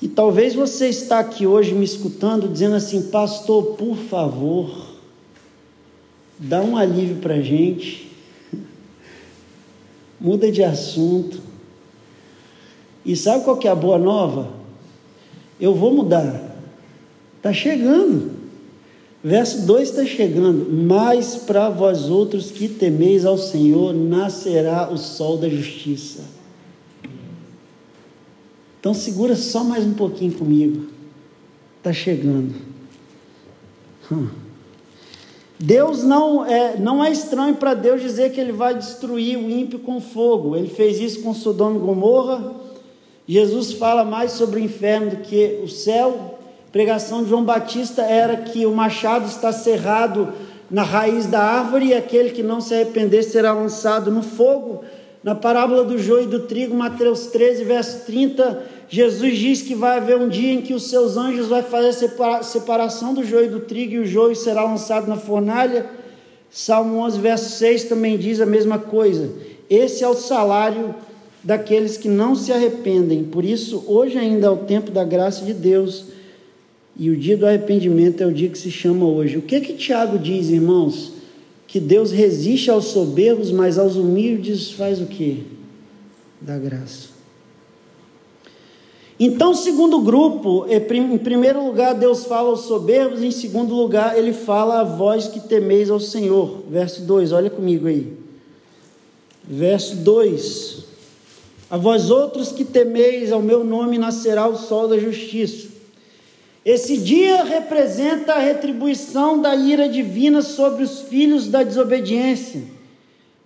E 0.00 0.06
talvez 0.06 0.54
você 0.54 0.88
está 0.88 1.18
aqui 1.18 1.46
hoje 1.46 1.72
me 1.72 1.84
escutando 1.84 2.48
dizendo 2.48 2.74
assim, 2.74 3.02
pastor, 3.02 3.74
por 3.76 3.96
favor, 3.96 4.98
dá 6.38 6.60
um 6.60 6.76
alívio 6.76 7.16
para 7.16 7.40
gente, 7.40 8.12
muda 10.20 10.52
de 10.52 10.62
assunto. 10.62 11.40
E 13.04 13.16
sabe 13.16 13.44
qual 13.44 13.56
que 13.56 13.66
é 13.66 13.70
a 13.70 13.74
boa 13.74 13.98
nova? 13.98 14.52
Eu 15.58 15.74
vou 15.74 15.92
mudar. 15.92 16.54
Está 17.38 17.52
chegando. 17.52 18.33
Verso 19.24 19.62
2 19.62 19.88
está 19.88 20.04
chegando. 20.04 20.70
Mas 20.70 21.34
para 21.34 21.70
vós 21.70 22.10
outros 22.10 22.50
que 22.50 22.68
temeis 22.68 23.24
ao 23.24 23.38
Senhor, 23.38 23.94
nascerá 23.94 24.90
o 24.92 24.98
sol 24.98 25.38
da 25.38 25.48
justiça. 25.48 26.22
Então 28.78 28.92
segura 28.92 29.34
só 29.34 29.64
mais 29.64 29.82
um 29.82 29.94
pouquinho 29.94 30.34
comigo. 30.34 30.88
Está 31.78 31.90
chegando. 31.90 32.54
Hum. 34.12 34.28
Deus 35.58 36.02
não 36.02 36.44
é, 36.44 36.76
não 36.78 37.02
é 37.02 37.10
estranho 37.10 37.54
para 37.54 37.72
Deus 37.72 38.02
dizer 38.02 38.32
que 38.32 38.40
ele 38.40 38.52
vai 38.52 38.74
destruir 38.74 39.38
o 39.38 39.48
ímpio 39.48 39.78
com 39.78 40.02
fogo. 40.02 40.54
Ele 40.54 40.68
fez 40.68 41.00
isso 41.00 41.22
com 41.22 41.32
Sodoma 41.32 41.76
e 41.76 41.80
Gomorra. 41.80 42.56
Jesus 43.26 43.72
fala 43.72 44.04
mais 44.04 44.32
sobre 44.32 44.60
o 44.60 44.62
inferno 44.62 45.12
do 45.12 45.16
que 45.16 45.60
o 45.64 45.68
céu 45.68 46.33
pregação 46.74 47.22
de 47.22 47.30
João 47.30 47.44
Batista 47.44 48.02
era 48.02 48.36
que 48.36 48.66
o 48.66 48.74
machado 48.74 49.28
está 49.28 49.52
cerrado 49.52 50.32
na 50.68 50.82
raiz 50.82 51.24
da 51.24 51.38
árvore 51.38 51.86
e 51.86 51.94
aquele 51.94 52.30
que 52.30 52.42
não 52.42 52.60
se 52.60 52.74
arrepender 52.74 53.22
será 53.22 53.52
lançado 53.52 54.10
no 54.10 54.24
fogo. 54.24 54.82
Na 55.22 55.36
parábola 55.36 55.84
do 55.84 55.96
joio 55.96 56.24
e 56.24 56.26
do 56.26 56.40
trigo, 56.40 56.74
Mateus 56.74 57.28
13, 57.28 57.62
verso 57.62 58.04
30, 58.06 58.60
Jesus 58.88 59.38
diz 59.38 59.62
que 59.62 59.72
vai 59.72 59.98
haver 59.98 60.16
um 60.16 60.28
dia 60.28 60.52
em 60.52 60.62
que 60.62 60.74
os 60.74 60.90
seus 60.90 61.16
anjos 61.16 61.46
vão 61.46 61.62
fazer 61.62 62.10
a 62.18 62.42
separação 62.42 63.14
do 63.14 63.22
joio 63.22 63.46
e 63.46 63.50
do 63.50 63.60
trigo 63.60 63.92
e 63.92 63.98
o 64.00 64.06
joio 64.06 64.34
será 64.34 64.64
lançado 64.64 65.06
na 65.06 65.16
fornalha. 65.16 65.86
Salmo 66.50 66.98
11, 67.04 67.20
verso 67.20 67.50
6 67.50 67.84
também 67.84 68.18
diz 68.18 68.40
a 68.40 68.46
mesma 68.46 68.80
coisa. 68.80 69.30
Esse 69.70 70.02
é 70.02 70.08
o 70.08 70.14
salário 70.14 70.92
daqueles 71.40 71.96
que 71.96 72.08
não 72.08 72.34
se 72.34 72.52
arrependem. 72.52 73.22
Por 73.22 73.44
isso, 73.44 73.84
hoje 73.86 74.18
ainda 74.18 74.48
é 74.48 74.50
o 74.50 74.56
tempo 74.56 74.90
da 74.90 75.04
graça 75.04 75.44
de 75.44 75.54
Deus 75.54 76.12
e 76.96 77.10
o 77.10 77.16
dia 77.16 77.36
do 77.36 77.46
arrependimento 77.46 78.22
é 78.22 78.26
o 78.26 78.32
dia 78.32 78.48
que 78.48 78.58
se 78.58 78.70
chama 78.70 79.04
hoje. 79.04 79.36
O 79.36 79.42
que 79.42 79.60
que 79.60 79.74
Tiago 79.74 80.18
diz, 80.18 80.48
irmãos? 80.48 81.12
Que 81.66 81.80
Deus 81.80 82.12
resiste 82.12 82.70
aos 82.70 82.86
soberbos, 82.86 83.50
mas 83.50 83.78
aos 83.78 83.96
humildes 83.96 84.70
faz 84.70 85.00
o 85.00 85.06
quê? 85.06 85.38
Dá 86.40 86.56
graça. 86.56 87.14
Então, 89.18 89.54
segundo 89.54 90.00
grupo, 90.00 90.66
em 90.68 91.18
primeiro 91.18 91.64
lugar, 91.64 91.94
Deus 91.94 92.24
fala 92.26 92.50
aos 92.50 92.62
soberbos, 92.62 93.22
em 93.22 93.30
segundo 93.30 93.74
lugar, 93.74 94.18
ele 94.18 94.32
fala 94.32 94.80
a 94.80 94.84
vós 94.84 95.28
que 95.28 95.40
temeis 95.40 95.88
ao 95.88 96.00
Senhor. 96.00 96.62
Verso 96.68 97.02
2, 97.02 97.32
olha 97.32 97.50
comigo 97.50 97.86
aí. 97.86 98.12
Verso 99.42 99.96
2: 99.96 100.84
A 101.70 101.76
vós 101.76 102.10
outros 102.10 102.50
que 102.50 102.64
temeis 102.64 103.30
ao 103.30 103.42
meu 103.42 103.62
nome 103.62 103.98
nascerá 103.98 104.48
o 104.48 104.56
sol 104.56 104.88
da 104.88 104.98
justiça. 104.98 105.73
Esse 106.64 106.96
dia 106.96 107.44
representa 107.44 108.34
a 108.34 108.38
retribuição 108.38 109.40
da 109.40 109.54
ira 109.54 109.88
divina 109.88 110.40
sobre 110.40 110.82
os 110.82 111.02
filhos 111.02 111.46
da 111.48 111.62
desobediência. 111.62 112.62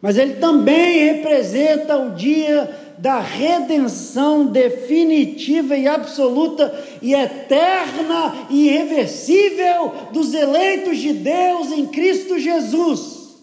Mas 0.00 0.16
ele 0.16 0.34
também 0.34 1.14
representa 1.14 1.96
o 1.96 2.14
dia 2.14 2.94
da 2.98 3.18
redenção 3.18 4.46
definitiva 4.46 5.76
e 5.76 5.88
absoluta 5.88 6.72
e 7.02 7.14
eterna 7.14 8.46
e 8.50 8.68
irreversível 8.68 9.92
dos 10.12 10.32
eleitos 10.34 10.98
de 10.98 11.12
Deus 11.12 11.72
em 11.72 11.86
Cristo 11.86 12.38
Jesus. 12.38 13.36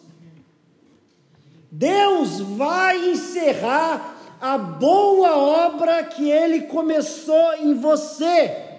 Deus 1.70 2.40
vai 2.40 3.10
encerrar 3.10 4.16
a 4.40 4.58
boa 4.58 5.38
obra 5.68 6.04
que 6.04 6.30
ele 6.30 6.62
começou 6.62 7.54
em 7.62 7.74
você. 7.74 8.75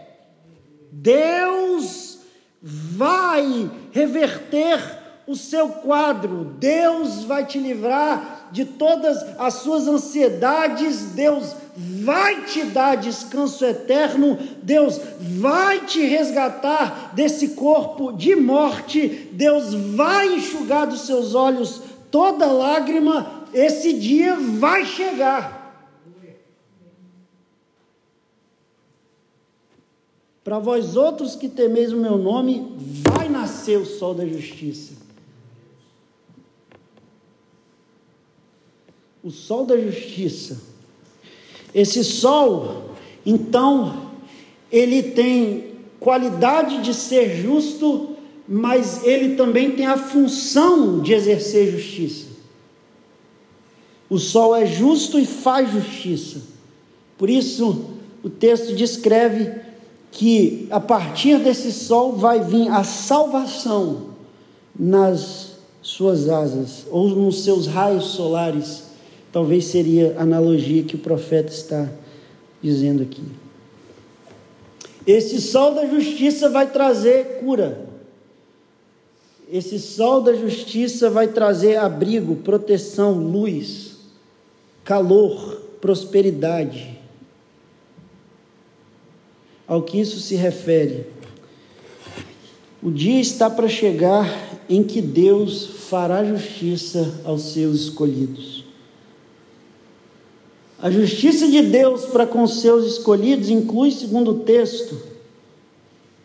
Deus 0.98 2.18
vai 2.62 3.70
reverter 3.92 4.80
o 5.26 5.36
seu 5.36 5.68
quadro, 5.68 6.54
Deus 6.58 7.24
vai 7.24 7.44
te 7.44 7.58
livrar 7.58 8.48
de 8.50 8.64
todas 8.64 9.18
as 9.38 9.54
suas 9.54 9.86
ansiedades, 9.86 11.12
Deus 11.12 11.54
vai 11.76 12.44
te 12.44 12.64
dar 12.64 12.96
descanso 12.96 13.64
eterno, 13.64 14.38
Deus 14.62 14.98
vai 15.20 15.80
te 15.80 16.00
resgatar 16.06 17.12
desse 17.14 17.48
corpo 17.48 18.12
de 18.12 18.34
morte, 18.34 19.28
Deus 19.32 19.74
vai 19.74 20.36
enxugar 20.36 20.86
dos 20.86 21.02
seus 21.02 21.34
olhos 21.34 21.82
toda 22.10 22.46
lágrima, 22.46 23.44
esse 23.52 23.92
dia 23.92 24.34
vai 24.36 24.86
chegar. 24.86 25.55
Para 30.46 30.60
vós 30.60 30.94
outros 30.94 31.34
que 31.34 31.48
temeis 31.48 31.92
o 31.92 31.96
meu 31.96 32.16
nome, 32.16 32.72
vai 32.78 33.28
nascer 33.28 33.78
o 33.78 33.84
sol 33.84 34.14
da 34.14 34.24
justiça. 34.24 34.92
O 39.24 39.30
sol 39.32 39.66
da 39.66 39.76
justiça. 39.76 40.62
Esse 41.74 42.04
sol, 42.04 42.92
então, 43.26 44.12
ele 44.70 45.02
tem 45.02 45.74
qualidade 45.98 46.80
de 46.80 46.94
ser 46.94 47.42
justo, 47.42 48.14
mas 48.46 49.04
ele 49.04 49.34
também 49.34 49.72
tem 49.72 49.86
a 49.86 49.98
função 49.98 51.00
de 51.00 51.12
exercer 51.12 51.72
justiça. 51.72 52.28
O 54.08 54.16
sol 54.16 54.54
é 54.54 54.64
justo 54.64 55.18
e 55.18 55.26
faz 55.26 55.72
justiça. 55.72 56.40
Por 57.18 57.28
isso, 57.28 57.90
o 58.22 58.30
texto 58.30 58.76
descreve 58.76 59.65
que 60.10 60.66
a 60.70 60.80
partir 60.80 61.38
desse 61.38 61.72
sol 61.72 62.12
vai 62.12 62.40
vir 62.40 62.68
a 62.68 62.82
salvação 62.84 64.08
nas 64.78 65.56
suas 65.82 66.28
asas 66.28 66.86
ou 66.90 67.08
nos 67.08 67.44
seus 67.44 67.66
raios 67.66 68.06
solares. 68.06 68.84
Talvez 69.32 69.66
seria 69.66 70.16
a 70.18 70.22
analogia 70.22 70.82
que 70.82 70.96
o 70.96 70.98
profeta 70.98 71.52
está 71.52 71.88
dizendo 72.62 73.02
aqui. 73.02 73.22
Esse 75.06 75.40
sol 75.40 75.74
da 75.74 75.86
justiça 75.86 76.48
vai 76.48 76.70
trazer 76.70 77.38
cura. 77.40 77.86
Esse 79.52 79.78
sol 79.78 80.22
da 80.22 80.34
justiça 80.34 81.08
vai 81.08 81.28
trazer 81.28 81.76
abrigo, 81.76 82.36
proteção, 82.36 83.12
luz, 83.12 83.96
calor, 84.82 85.62
prosperidade 85.80 86.95
ao 89.66 89.82
que 89.82 90.00
isso 90.00 90.20
se 90.20 90.36
refere. 90.36 91.06
O 92.82 92.90
dia 92.90 93.20
está 93.20 93.50
para 93.50 93.68
chegar 93.68 94.60
em 94.68 94.82
que 94.82 95.00
Deus 95.00 95.66
fará 95.88 96.24
justiça 96.24 97.20
aos 97.24 97.52
seus 97.52 97.80
escolhidos. 97.82 98.64
A 100.78 100.90
justiça 100.90 101.48
de 101.48 101.62
Deus 101.62 102.04
para 102.04 102.26
com 102.26 102.46
seus 102.46 102.86
escolhidos 102.86 103.48
inclui, 103.48 103.90
segundo 103.90 104.32
o 104.32 104.38
texto, 104.40 104.96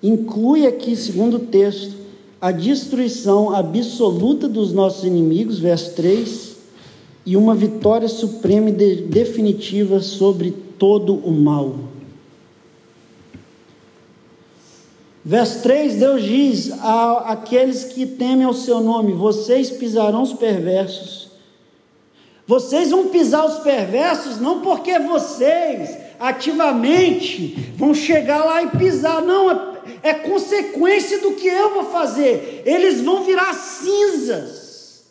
inclui 0.04 0.68
aqui, 0.68 0.96
segundo 0.96 1.38
o 1.38 1.40
texto, 1.40 1.96
a 2.40 2.52
destruição 2.52 3.56
absoluta 3.56 4.50
dos 4.50 4.74
nossos 4.74 5.06
inimigos, 5.06 5.60
verso 5.60 5.96
3, 5.96 6.58
e 7.26 7.38
uma 7.38 7.56
vitória 7.56 8.08
suprema 8.08 8.70
e 8.70 8.96
definitiva 8.96 10.00
sobre 10.02 10.52
todo 10.78 11.16
o 11.16 11.32
mal. 11.32 11.91
Verso 15.24 15.62
3, 15.62 15.96
Deus 15.96 16.24
diz 16.24 16.72
a 16.80 17.32
aqueles 17.32 17.84
que 17.84 18.06
temem 18.06 18.44
ao 18.44 18.54
seu 18.54 18.80
nome: 18.80 19.14
vocês 19.14 19.70
pisarão 19.70 20.24
os 20.24 20.34
perversos. 20.34 21.30
Vocês 22.48 22.90
vão 22.90 23.08
pisar 23.08 23.46
os 23.46 23.60
perversos 23.60 24.42
não 24.42 24.62
porque 24.62 24.98
vocês 25.00 25.98
ativamente 26.20 27.74
vão 27.78 27.94
chegar 27.94 28.44
lá 28.44 28.64
e 28.64 28.72
pisar, 28.72 29.22
não, 29.22 29.50
é, 29.52 30.10
é 30.10 30.14
consequência 30.14 31.20
do 31.20 31.34
que 31.34 31.48
eu 31.48 31.76
vou 31.76 31.86
fazer. 31.86 32.64
Eles 32.66 33.00
vão 33.02 33.24
virar 33.24 33.54
cinzas. 33.54 35.06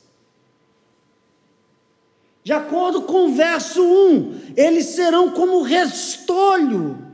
De 2.43 2.53
acordo 2.53 3.03
com 3.03 3.27
o 3.27 3.33
verso 3.33 3.83
1, 3.83 4.55
eles 4.57 4.87
serão 4.87 5.31
como 5.31 5.63
restolho 5.63 7.10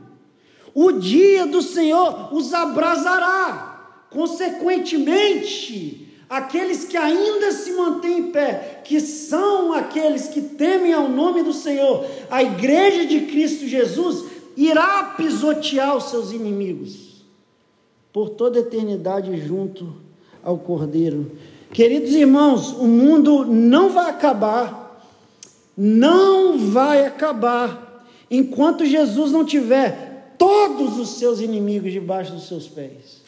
o 0.79 0.91
dia 0.91 1.47
do 1.47 1.59
Senhor 1.59 2.29
os 2.31 2.53
abrasará. 2.53 3.81
Consequentemente, 4.11 6.07
aqueles 6.29 6.85
que 6.85 6.95
ainda 6.95 7.51
se 7.51 7.71
mantêm 7.71 8.19
em 8.19 8.31
pé, 8.31 8.81
que 8.83 8.99
são 8.99 9.73
aqueles 9.73 10.27
que 10.27 10.39
temem 10.39 10.93
ao 10.93 11.09
nome 11.09 11.41
do 11.41 11.51
Senhor, 11.51 12.05
a 12.29 12.43
igreja 12.43 13.07
de 13.07 13.21
Cristo 13.21 13.65
Jesus 13.65 14.25
irá 14.55 15.15
pisotear 15.17 15.97
os 15.97 16.11
seus 16.11 16.31
inimigos 16.31 17.25
por 18.13 18.29
toda 18.29 18.59
eternidade 18.59 19.35
junto 19.47 19.91
ao 20.43 20.59
Cordeiro. 20.59 21.31
Queridos 21.73 22.11
irmãos, 22.11 22.71
o 22.73 22.85
mundo 22.85 23.45
não 23.45 23.89
vai 23.89 24.11
acabar, 24.11 25.01
não 25.75 26.59
vai 26.59 27.03
acabar, 27.03 28.05
enquanto 28.29 28.85
Jesus 28.85 29.31
não 29.31 29.43
tiver 29.43 30.06
todos 30.37 30.97
os 30.99 31.17
seus 31.17 31.39
inimigos 31.39 31.91
debaixo 31.91 32.33
dos 32.33 32.47
seus 32.47 32.67
pés. 32.67 33.25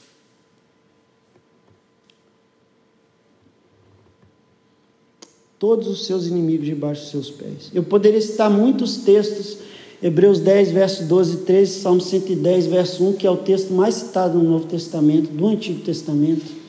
Todos 5.57 5.87
os 5.87 6.05
seus 6.05 6.25
inimigos 6.27 6.65
debaixo 6.65 7.01
dos 7.01 7.11
seus 7.11 7.29
pés. 7.29 7.69
Eu 7.73 7.83
poderia 7.83 8.21
citar 8.21 8.49
muitos 8.49 8.97
textos, 8.97 9.57
Hebreus 10.01 10.39
10, 10.39 10.71
verso 10.71 11.03
12 11.03 11.33
e 11.33 11.37
13, 11.41 11.81
Salmo 11.81 11.99
110, 11.99 12.67
verso 12.67 13.03
1, 13.03 13.13
que 13.13 13.27
é 13.27 13.31
o 13.31 13.37
texto 13.37 13.73
mais 13.73 13.95
citado 13.95 14.37
no 14.37 14.49
Novo 14.51 14.67
Testamento, 14.67 15.29
do 15.29 15.47
Antigo 15.47 15.81
Testamento. 15.81 16.59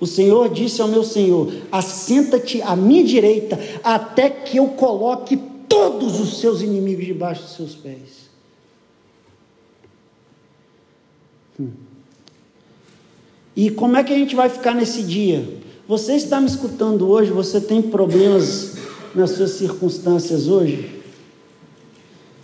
O 0.00 0.06
Senhor 0.06 0.48
disse 0.48 0.80
ao 0.80 0.88
meu 0.88 1.04
Senhor: 1.04 1.52
Assenta-te 1.70 2.62
à 2.62 2.74
minha 2.74 3.04
direita, 3.04 3.58
até 3.84 4.30
que 4.30 4.56
eu 4.56 4.68
coloque 4.68 5.36
todos 5.68 6.18
os 6.18 6.40
seus 6.40 6.62
inimigos 6.62 7.04
debaixo 7.04 7.42
dos 7.42 7.56
seus 7.56 7.74
pés. 7.74 8.27
E 13.56 13.70
como 13.70 13.96
é 13.96 14.04
que 14.04 14.12
a 14.12 14.16
gente 14.16 14.36
vai 14.36 14.48
ficar 14.48 14.74
nesse 14.74 15.02
dia? 15.02 15.44
Você 15.88 16.14
está 16.14 16.40
me 16.40 16.46
escutando 16.46 17.08
hoje? 17.08 17.32
Você 17.32 17.60
tem 17.60 17.82
problemas 17.82 18.76
nas 19.14 19.30
suas 19.30 19.52
circunstâncias 19.52 20.46
hoje? 20.46 20.88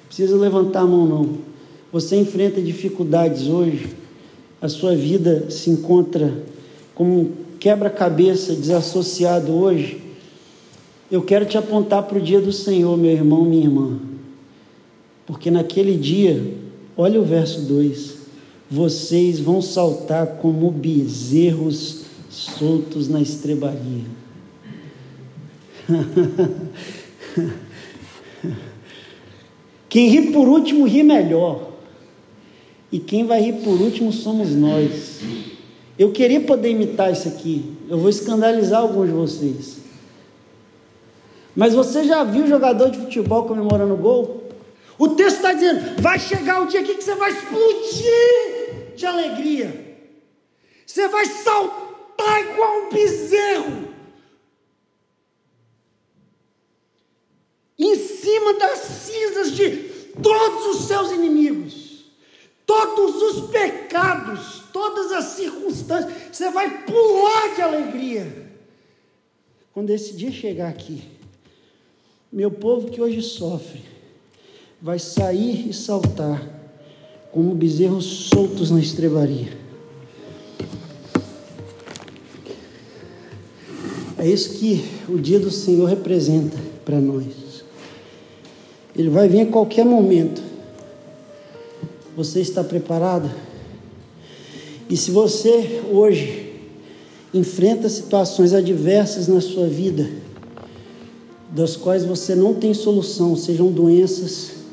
Precisa 0.09 0.37
levantar 0.37 0.81
a 0.81 0.87
mão 0.87 1.07
não. 1.07 1.39
Você 1.93 2.17
enfrenta 2.17 2.61
dificuldades 2.61 3.47
hoje? 3.47 3.95
A 4.61 4.69
sua 4.69 4.97
vida 4.97 5.51
se 5.51 5.71
encontra 5.71 6.33
como 6.95 7.21
um 7.21 7.33
quebra-cabeça 7.61 8.55
desassociado 8.55 9.53
hoje? 9.53 10.01
Eu 11.11 11.23
quero 11.23 11.45
te 11.45 11.57
apontar 11.57 12.03
para 12.05 12.19
o 12.19 12.21
dia 12.21 12.41
do 12.41 12.51
Senhor, 12.51 12.97
meu 12.97 13.13
irmão, 13.13 13.45
minha 13.45 13.65
irmã. 13.65 14.01
Porque 15.27 15.51
naquele 15.51 15.97
dia, 15.97 16.57
olha 16.97 17.21
o 17.21 17.25
verso 17.25 17.61
2 17.61 18.24
vocês 18.75 19.39
vão 19.39 19.63
saltar 19.63 20.39
como 20.39 20.69
bezerros 20.69 22.07
soltos 22.29 23.09
na 23.09 23.21
estrebaria. 23.21 24.03
Quem 29.89 30.09
ri 30.09 30.33
por 30.33 30.49
último 30.49 30.87
ri 30.87 31.05
melhor. 31.05 31.71
E 32.91 32.99
quem 32.99 33.25
vai 33.25 33.41
rir 33.41 33.63
por 33.63 33.81
último 33.81 34.13
somos 34.13 34.51
nós. 34.51 35.21
Eu 35.97 36.11
queria 36.11 36.41
poder 36.41 36.71
imitar 36.71 37.13
isso 37.13 37.29
aqui. 37.29 37.77
Eu 37.89 37.99
vou 37.99 38.09
escandalizar 38.09 38.81
alguns 38.81 39.07
de 39.07 39.13
vocês. 39.13 39.79
Mas 41.55 41.75
você 41.75 42.03
já 42.03 42.25
viu 42.25 42.47
jogador 42.49 42.91
de 42.91 42.99
futebol 42.99 43.45
comemorando 43.45 43.97
gol? 43.97 44.43
O 44.99 45.11
texto 45.11 45.37
está 45.37 45.53
dizendo: 45.53 46.01
vai 46.01 46.19
chegar 46.19 46.63
o 46.63 46.67
dia 46.67 46.83
que 46.83 47.01
você 47.01 47.15
vai 47.15 47.31
explodir 47.31 48.64
de 48.95 49.07
alegria. 49.07 49.97
Você 50.87 51.09
vai 51.09 51.27
saltar 51.27 52.41
igual 52.43 52.87
um 52.87 52.91
bezerro. 52.91 53.95
Em 57.79 57.97
cima 57.97 58.55
das 58.55 58.79
cinzas 58.79 59.53
de 59.53 59.77
todos 60.23 60.77
os 60.77 60.87
seus 60.87 61.11
inimigos, 61.11 62.05
todos 62.65 63.21
os 63.23 63.51
pecados, 63.51 64.63
todas 64.73 65.11
as 65.13 65.25
circunstâncias, 65.25 66.13
você 66.31 66.51
vai 66.51 66.85
pular 66.85 67.55
de 67.55 67.63
alegria. 67.63 68.45
Quando 69.73 69.91
esse 69.91 70.15
dia 70.15 70.31
chegar 70.31 70.69
aqui, 70.69 71.03
meu 72.31 72.51
povo 72.51 72.91
que 72.91 73.01
hoje 73.01 73.23
sofre, 73.23 73.83
vai 74.81 74.99
sair 74.99 75.69
e 75.69 75.73
saltar 75.73 76.54
como 77.35 77.53
bezerros 77.53 78.29
soltos 78.33 78.71
na 78.71 78.79
estrebaria. 78.79 79.49
É 84.17 84.29
isso 84.29 84.51
que 84.51 84.85
o 85.09 85.19
dia 85.19 85.41
do 85.41 85.51
Senhor 85.51 85.89
representa 85.89 86.57
para 86.85 87.01
nós. 87.01 87.25
Ele 88.97 89.11
vai 89.11 89.29
vir 89.29 89.41
a 89.41 89.47
qualquer 89.47 89.85
momento. 89.85 90.41
Você 92.17 92.41
está 92.41 92.63
preparado? 92.63 93.29
E 94.89 94.97
se 94.97 95.11
você 95.11 95.83
hoje 95.91 96.53
enfrenta 97.35 97.89
situações 97.89 98.53
adversas 98.53 99.27
na 99.27 99.41
sua 99.41 99.67
vida, 99.67 100.09
das 101.51 101.75
quais 101.75 102.05
você 102.05 102.37
não 102.37 102.55
tem 102.55 102.73
solução, 102.73 103.35
sejam 103.35 103.73
doenças, 103.73 104.64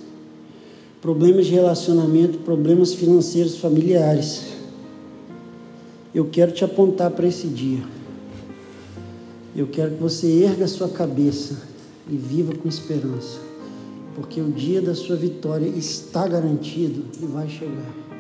problemas 1.02 1.48
de 1.48 1.54
relacionamento, 1.54 2.38
problemas 2.40 2.94
financeiros 2.94 3.58
familiares, 3.58 4.54
eu 6.14 6.26
quero 6.26 6.52
te 6.52 6.64
apontar 6.64 7.10
para 7.12 7.26
esse 7.26 7.48
dia. 7.48 7.84
Eu 9.56 9.68
quero 9.68 9.96
que 9.96 10.02
você 10.02 10.44
erga 10.44 10.68
sua 10.68 10.90
cabeça 10.90 11.64
e 12.08 12.16
viva 12.16 12.54
com 12.56 12.70
esperança, 12.70 13.40
porque 14.16 14.40
o 14.40 14.52
dia 14.52 14.82
da 14.82 14.94
sua 14.94 15.16
vitória 15.16 15.68
está 15.68 16.28
garantido 16.28 17.06
e 17.22 17.26
vai 17.26 17.50
chegar. 17.50 18.11